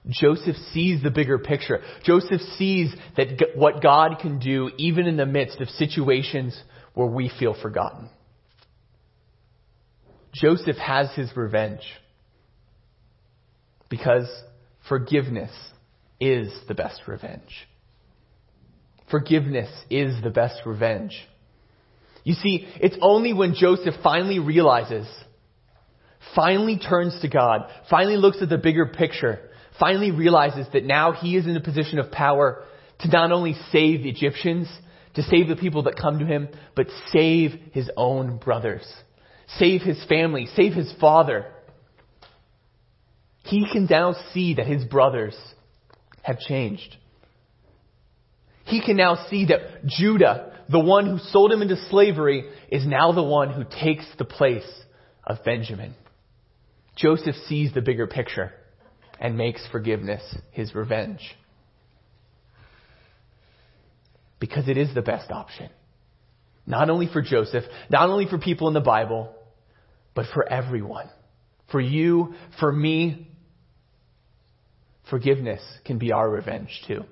[0.10, 1.82] Joseph sees the bigger picture.
[2.04, 6.58] Joseph sees that what God can do even in the midst of situations
[6.98, 8.10] where we feel forgotten.
[10.34, 11.84] Joseph has his revenge
[13.88, 14.28] because
[14.90, 15.52] forgiveness
[16.20, 17.68] is the best revenge.
[19.12, 21.16] Forgiveness is the best revenge.
[22.24, 25.08] You see, it's only when Joseph finally realizes,
[26.34, 31.38] finally turns to God, finally looks at the bigger picture, finally realizes that now he
[31.38, 32.64] is in a position of power
[33.02, 34.68] to not only save the Egyptians,
[35.17, 38.86] to save the people that come to him, but save his own brothers,
[39.57, 41.47] save his family, save his father.
[43.43, 45.36] He can now see that his brothers
[46.22, 46.97] have changed.
[48.65, 53.11] He can now see that Judah, the one who sold him into slavery, is now
[53.11, 54.70] the one who takes the place
[55.26, 55.95] of Benjamin.
[56.95, 58.51] Joseph sees the bigger picture
[59.20, 61.36] and makes forgiveness his revenge
[64.40, 65.70] because it is the best option.
[66.66, 69.34] Not only for Joseph, not only for people in the Bible,
[70.14, 71.10] but for everyone.
[71.72, 73.28] for you, for me.
[75.10, 77.04] Forgiveness can be our revenge too.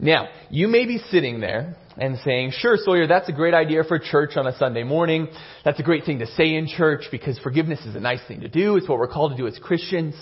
[0.00, 3.98] Now, you may be sitting there and saying, sure, Sawyer, that's a great idea for
[3.98, 5.26] church on a Sunday morning.
[5.64, 8.48] That's a great thing to say in church because forgiveness is a nice thing to
[8.48, 8.76] do.
[8.76, 10.14] It's what we're called to do as Christians.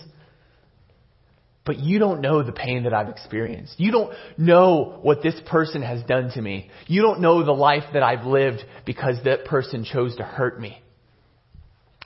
[1.67, 3.75] But you don't know the pain that I've experienced.
[3.79, 6.71] You don't know what this person has done to me.
[6.87, 10.81] You don't know the life that I've lived because that person chose to hurt me.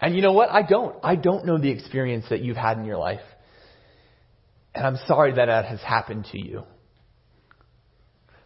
[0.01, 0.49] And you know what?
[0.51, 0.97] I don't.
[1.03, 3.21] I don't know the experience that you've had in your life.
[4.75, 6.63] And I'm sorry that that has happened to you.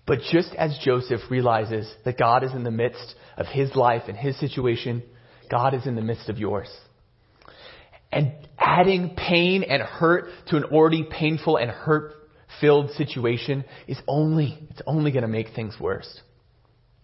[0.07, 4.17] But just as Joseph realizes that God is in the midst of his life and
[4.17, 5.03] his situation,
[5.49, 6.69] God is in the midst of yours.
[8.15, 12.15] And adding pain and hurt to an already painful and hurt
[12.61, 16.21] filled situation is only, it's only going to make things worse.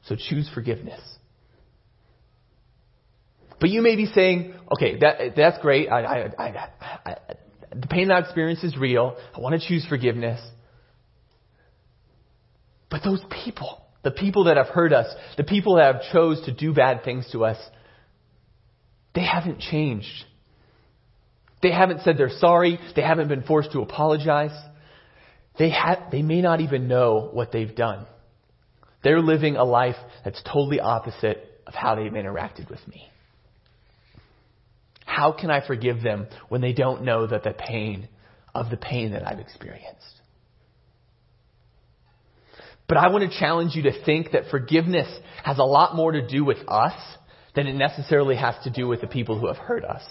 [0.05, 1.01] So choose forgiveness.
[3.59, 5.89] But you may be saying, okay, that, that's great.
[5.89, 6.69] I, I,
[7.05, 7.17] I,
[7.75, 9.17] the pain that I experience is real.
[9.37, 10.41] I want to choose forgiveness.
[12.89, 16.55] But those people, the people that have hurt us, the people that have chose to
[16.55, 17.59] do bad things to us,
[19.15, 20.25] they haven't changed.
[21.63, 22.79] They haven't said they're sorry.
[22.97, 24.57] They haven't been forced to apologize.
[25.59, 28.07] They, ha- they may not even know what they've done.
[29.03, 33.09] They're living a life that's totally opposite of how they've interacted with me.
[35.05, 38.09] How can I forgive them when they don't know that the pain
[38.55, 40.21] of the pain that I've experienced?
[42.89, 45.09] But I want to challenge you to think that forgiveness
[45.45, 46.95] has a lot more to do with us
[47.55, 50.03] than it necessarily has to do with the people who have hurt us.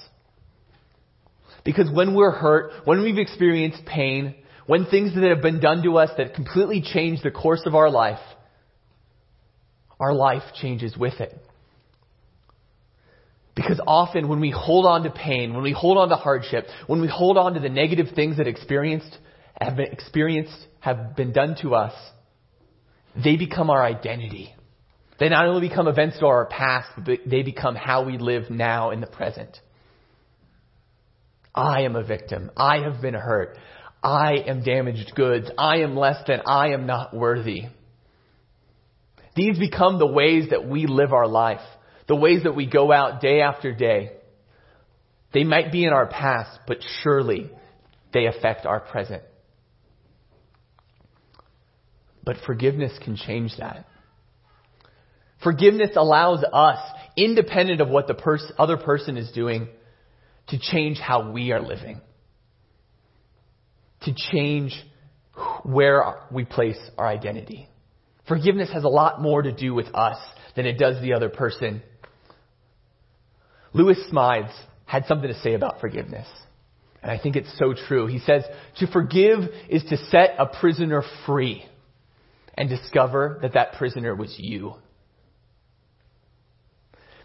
[1.69, 4.33] Because when we're hurt, when we've experienced pain,
[4.65, 7.91] when things that have been done to us that completely change the course of our
[7.91, 8.17] life,
[9.99, 11.31] our life changes with it.
[13.53, 17.01] Because often when we hold on to pain, when we hold on to hardship, when
[17.01, 19.15] we hold on to the negative things that experienced,
[19.61, 21.93] have been experienced, have been done to us,
[23.23, 24.55] they become our identity.
[25.19, 28.89] They not only become events of our past, but they become how we live now
[28.89, 29.55] in the present.
[31.53, 32.51] I am a victim.
[32.55, 33.57] I have been hurt.
[34.01, 35.49] I am damaged goods.
[35.57, 36.41] I am less than.
[36.45, 37.63] I am not worthy.
[39.35, 41.61] These become the ways that we live our life,
[42.07, 44.11] the ways that we go out day after day.
[45.33, 47.49] They might be in our past, but surely
[48.13, 49.23] they affect our present.
[52.23, 53.85] But forgiveness can change that.
[55.43, 56.79] Forgiveness allows us,
[57.15, 59.69] independent of what the pers- other person is doing,
[60.49, 62.01] to change how we are living.
[64.01, 64.73] To change
[65.63, 67.69] where we place our identity.
[68.27, 70.17] Forgiveness has a lot more to do with us
[70.55, 71.81] than it does the other person.
[73.73, 74.53] Lewis Smedes
[74.85, 76.27] had something to say about forgiveness.
[77.01, 78.07] And I think it's so true.
[78.07, 78.43] He says,
[78.77, 79.39] to forgive
[79.69, 81.63] is to set a prisoner free
[82.55, 84.73] and discover that that prisoner was you.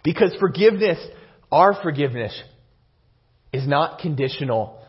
[0.05, 0.99] Because forgiveness,
[1.51, 2.41] our forgiveness,
[3.55, 4.83] is not conditional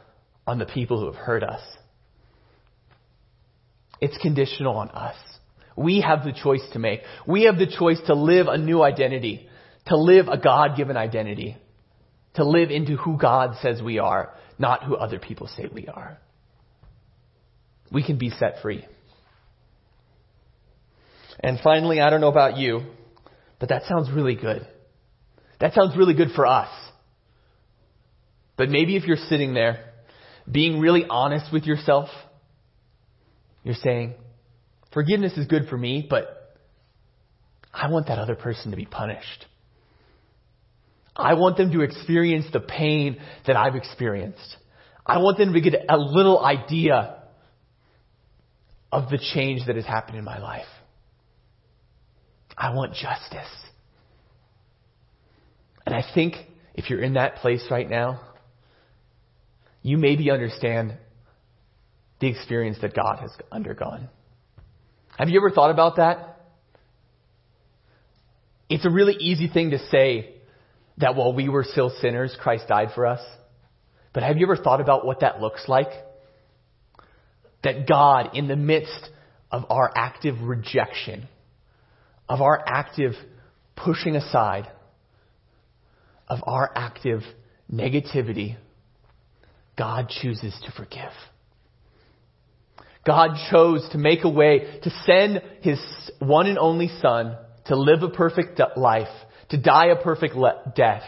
[0.47, 1.61] on the people who have hurt us.
[4.01, 5.15] It's conditional on us.
[5.77, 7.01] We have the choice to make.
[7.27, 9.47] We have the choice to live a new identity,
[9.85, 11.57] to live a God given identity,
[12.33, 16.17] to live into who God says we are, not who other people say we are.
[17.91, 18.83] We can be set free.
[21.39, 22.81] And finally, I don't know about you,
[23.59, 24.67] but that sounds really good.
[25.59, 26.69] That sounds really good for us.
[28.57, 29.91] But maybe if you're sitting there
[30.49, 32.09] being really honest with yourself,
[33.63, 34.13] you're saying,
[34.93, 36.57] forgiveness is good for me, but
[37.73, 39.45] I want that other person to be punished.
[41.15, 44.57] I want them to experience the pain that I've experienced.
[45.05, 47.23] I want them to get a little idea
[48.91, 50.65] of the change that has happened in my life.
[52.57, 53.51] I want justice.
[55.85, 56.35] And I think
[56.73, 58.21] if you're in that place right now,
[59.85, 60.97] you maybe understand
[62.19, 64.09] the experience that God has undergone.
[65.15, 66.41] Have you ever thought about that?
[68.67, 70.37] It's a really easy thing to say
[70.97, 73.19] that while we were still sinners, Christ died for us.
[74.11, 75.91] But have you ever thought about what that looks like?
[77.63, 79.11] That God, in the midst
[79.51, 81.27] of our active rejection,
[82.27, 83.13] of our active
[83.75, 84.67] pushing aside,
[86.27, 87.21] of our active
[87.71, 88.57] negativity,
[89.77, 91.11] God chooses to forgive.
[93.05, 95.79] God chose to make a way to send his
[96.19, 99.07] one and only son to live a perfect life,
[99.49, 100.35] to die a perfect
[100.75, 101.03] death,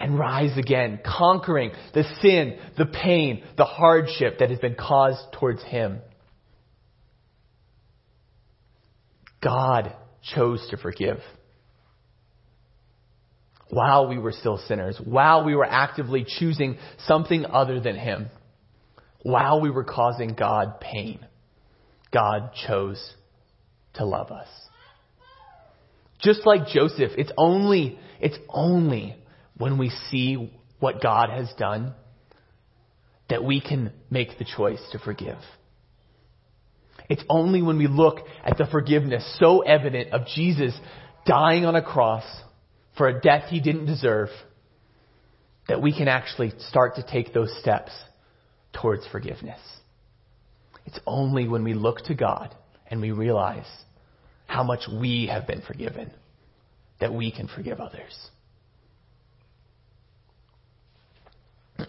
[0.00, 5.62] and rise again, conquering the sin, the pain, the hardship that has been caused towards
[5.62, 6.00] him.
[9.40, 9.94] God
[10.34, 11.18] chose to forgive.
[13.74, 18.28] While we were still sinners, while we were actively choosing something other than Him,
[19.24, 21.18] while we were causing God pain,
[22.12, 23.12] God chose
[23.94, 24.46] to love us.
[26.20, 29.16] Just like Joseph, it's only, it's only
[29.56, 31.94] when we see what God has done
[33.28, 35.38] that we can make the choice to forgive.
[37.08, 40.78] It's only when we look at the forgiveness so evident of Jesus
[41.26, 42.24] dying on a cross
[42.96, 44.28] for a death he didn't deserve
[45.68, 47.90] that we can actually start to take those steps
[48.72, 49.60] towards forgiveness.
[50.86, 52.54] It's only when we look to God
[52.86, 53.66] and we realize
[54.46, 56.12] how much we have been forgiven
[57.00, 58.28] that we can forgive others.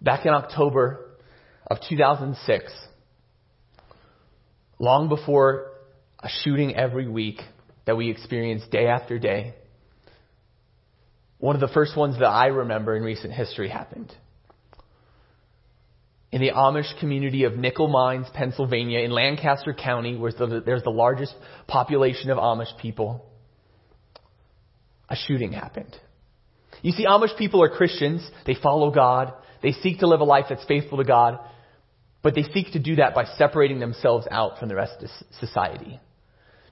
[0.00, 1.12] Back in October
[1.66, 2.72] of 2006,
[4.78, 5.70] long before
[6.18, 7.40] a shooting every week
[7.84, 9.54] that we experience day after day,
[11.38, 14.14] one of the first ones that I remember in recent history happened.
[16.30, 21.34] In the Amish community of Nickel Mines, Pennsylvania, in Lancaster County, where there's the largest
[21.66, 23.26] population of Amish people,
[25.08, 25.94] a shooting happened.
[26.80, 28.28] You see, Amish people are Christians.
[28.46, 29.34] They follow God.
[29.62, 31.38] They seek to live a life that's faithful to God.
[32.22, 35.10] But they seek to do that by separating themselves out from the rest of
[35.40, 36.00] society.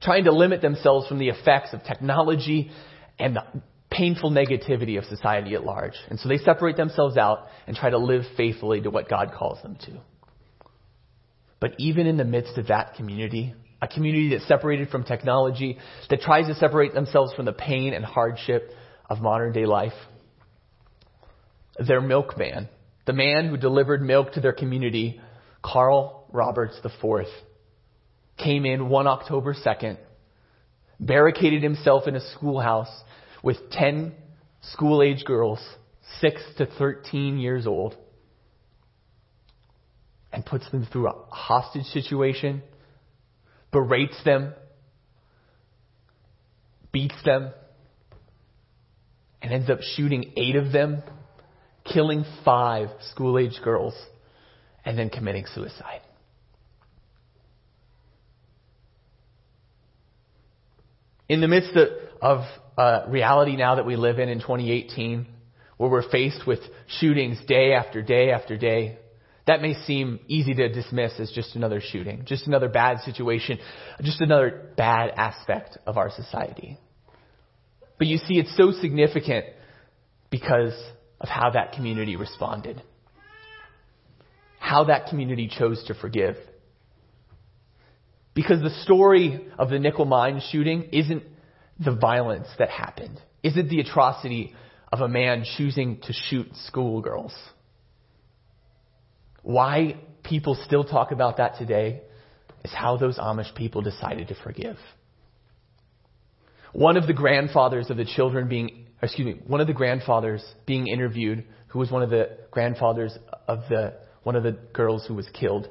[0.02, 2.70] Trying to limit themselves from the effects of technology
[3.18, 3.44] and the
[3.90, 5.94] painful negativity of society at large.
[6.08, 9.60] And so they separate themselves out and try to live faithfully to what God calls
[9.62, 10.00] them to.
[11.60, 15.78] But even in the midst of that community, a community that's separated from technology,
[16.08, 18.70] that tries to separate themselves from the pain and hardship
[19.08, 19.92] of modern day life,
[21.78, 22.68] their milkman,
[23.06, 25.20] the man who delivered milk to their community,
[25.62, 27.26] Carl Roberts IV,
[28.42, 29.98] came in one October 2nd,
[30.98, 32.90] barricaded himself in a schoolhouse
[33.42, 34.12] with 10
[34.62, 35.60] school age girls,
[36.20, 37.96] 6 to 13 years old,
[40.32, 42.62] and puts them through a hostage situation,
[43.72, 44.54] berates them,
[46.92, 47.50] beats them,
[49.42, 51.02] and ends up shooting eight of them,
[51.84, 53.94] killing five school age girls,
[54.84, 56.00] and then committing suicide.
[61.30, 61.76] In the midst
[62.20, 62.40] of,
[62.76, 65.28] uh, reality now that we live in in 2018,
[65.76, 66.58] where we're faced with
[66.98, 68.98] shootings day after day after day,
[69.46, 73.60] that may seem easy to dismiss as just another shooting, just another bad situation,
[74.02, 76.76] just another bad aspect of our society.
[77.96, 79.44] But you see, it's so significant
[80.30, 80.74] because
[81.20, 82.82] of how that community responded,
[84.58, 86.34] how that community chose to forgive.
[88.34, 91.24] Because the story of the nickel mine shooting isn't
[91.78, 94.54] the violence that happened, isn't the atrocity
[94.92, 97.34] of a man choosing to shoot schoolgirls.
[99.42, 102.02] Why people still talk about that today
[102.64, 104.76] is how those Amish people decided to forgive.
[106.72, 110.86] One of the grandfathers of the children being, excuse me, one of the grandfathers being
[110.86, 113.16] interviewed, who was one of the grandfathers
[113.48, 115.68] of the, one of the girls who was killed,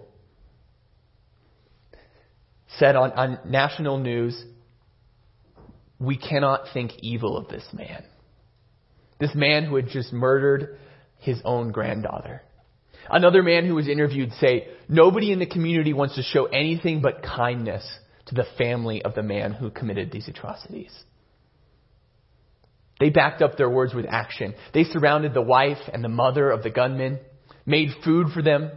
[2.77, 4.41] said on, on national news,
[5.99, 8.05] we cannot think evil of this man.
[9.19, 10.77] This man who had just murdered
[11.17, 12.41] his own granddaughter.
[13.09, 17.23] Another man who was interviewed say, nobody in the community wants to show anything but
[17.23, 17.85] kindness
[18.27, 20.91] to the family of the man who committed these atrocities.
[22.99, 24.53] They backed up their words with action.
[24.73, 27.19] They surrounded the wife and the mother of the gunman,
[27.65, 28.71] made food for them,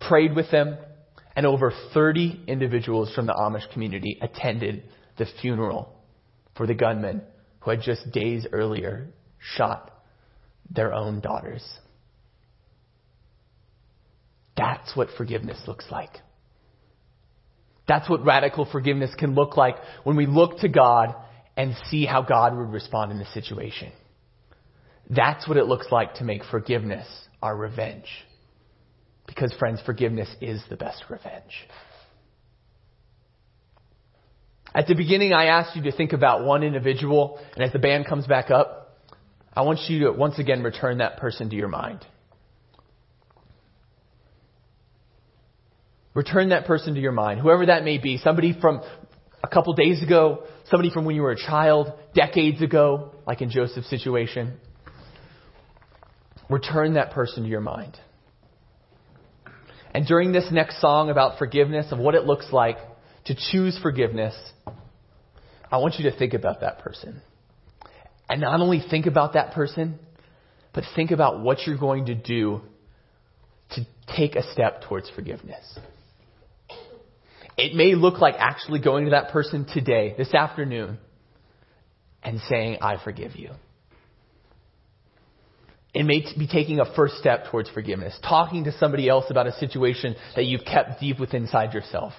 [0.00, 0.76] prayed with them,
[1.36, 4.84] and over 30 individuals from the Amish community attended
[5.18, 5.94] the funeral
[6.56, 7.22] for the gunman
[7.60, 9.08] who had just days earlier
[9.38, 9.90] shot
[10.70, 11.64] their own daughters.
[14.56, 16.10] That's what forgiveness looks like.
[17.88, 21.14] That's what radical forgiveness can look like when we look to God
[21.56, 23.90] and see how God would respond in the situation.
[25.08, 27.06] That's what it looks like to make forgiveness
[27.42, 28.06] our revenge.
[29.30, 31.68] Because, friends, forgiveness is the best revenge.
[34.74, 38.06] At the beginning, I asked you to think about one individual, and as the band
[38.06, 38.98] comes back up,
[39.54, 42.04] I want you to once again return that person to your mind.
[46.12, 48.18] Return that person to your mind, whoever that may be.
[48.18, 48.82] Somebody from
[49.44, 53.50] a couple days ago, somebody from when you were a child, decades ago, like in
[53.50, 54.58] Joseph's situation.
[56.48, 57.96] Return that person to your mind.
[59.92, 62.78] And during this next song about forgiveness, of what it looks like
[63.26, 64.34] to choose forgiveness,
[65.70, 67.20] I want you to think about that person.
[68.28, 69.98] And not only think about that person,
[70.72, 72.60] but think about what you're going to do
[73.70, 73.86] to
[74.16, 75.78] take a step towards forgiveness.
[77.56, 80.98] It may look like actually going to that person today, this afternoon,
[82.22, 83.50] and saying, I forgive you.
[85.92, 89.52] It may be taking a first step towards forgiveness, talking to somebody else about a
[89.52, 92.12] situation that you've kept deep within inside yourself,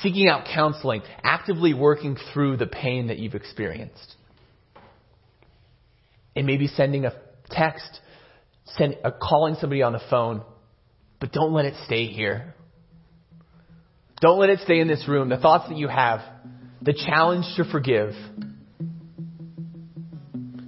[0.00, 4.14] seeking out counseling, actively working through the pain that you've experienced.
[6.34, 7.12] It may be sending a
[7.50, 8.00] text,
[8.76, 10.42] send, uh, calling somebody on the phone,
[11.20, 12.54] but don't let it stay here.
[14.20, 15.28] Don't let it stay in this room.
[15.28, 16.20] The thoughts that you have,
[16.80, 18.14] the challenge to forgive.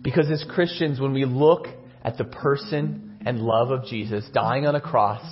[0.02, 1.66] Because as Christians, when we look
[2.02, 5.24] at the person and love of Jesus dying on a cross,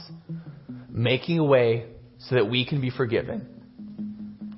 [0.91, 1.87] making a way
[2.19, 3.47] so that we can be forgiven,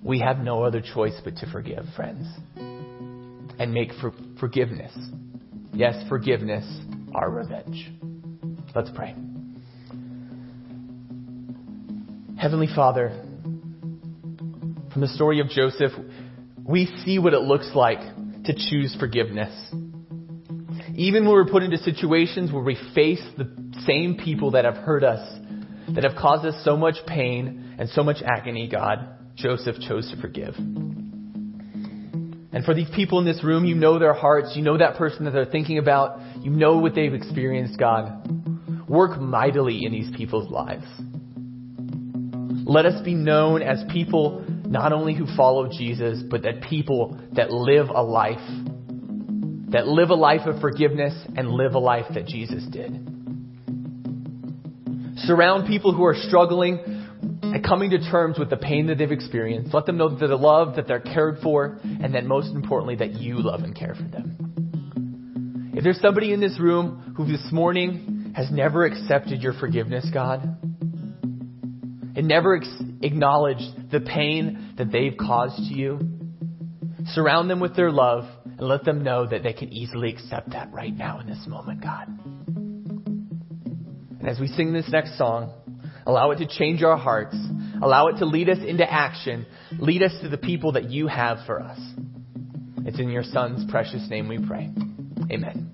[0.03, 2.27] we have no other choice but to forgive, friends.
[2.57, 4.97] And make for forgiveness.
[5.73, 6.65] Yes, forgiveness,
[7.15, 7.91] our revenge.
[8.75, 9.15] Let's pray.
[12.39, 13.11] Heavenly Father,
[14.93, 15.93] from the story of Joseph,
[16.65, 18.01] we see what it looks like
[18.45, 19.53] to choose forgiveness.
[20.97, 23.49] Even when we're put into situations where we face the
[23.87, 25.39] same people that have hurt us,
[25.95, 30.21] that have caused us so much pain and so much agony, God, Joseph chose to
[30.21, 30.55] forgive.
[32.53, 35.25] And for these people in this room, you know their hearts, you know that person
[35.25, 38.89] that they're thinking about, you know what they've experienced, God.
[38.89, 40.87] Work mightily in these people's lives.
[42.67, 47.51] Let us be known as people not only who follow Jesus, but that people that
[47.51, 48.39] live a life,
[49.71, 52.93] that live a life of forgiveness and live a life that Jesus did.
[55.17, 56.81] Surround people who are struggling
[57.43, 59.75] and coming to terms with the pain that they've experienced.
[59.75, 63.15] Let them know that they're loved, that they're cared for, and that most importantly, that
[63.15, 65.73] you love and care for them.
[65.75, 70.43] If there's somebody in this room who this morning has never accepted your forgiveness, God,
[72.17, 76.01] and never ex- acknowledged the pain that they've caused to you,
[77.07, 78.25] surround them with their love
[78.61, 81.83] and let them know that they can easily accept that right now in this moment,
[81.83, 82.07] God.
[84.21, 85.55] And as we sing this next song,
[86.05, 87.35] allow it to change our hearts,
[87.83, 89.47] allow it to lead us into action,
[89.79, 91.81] lead us to the people that you have for us.
[92.85, 94.71] It's in your Son's precious name we pray.
[95.33, 95.69] Amen.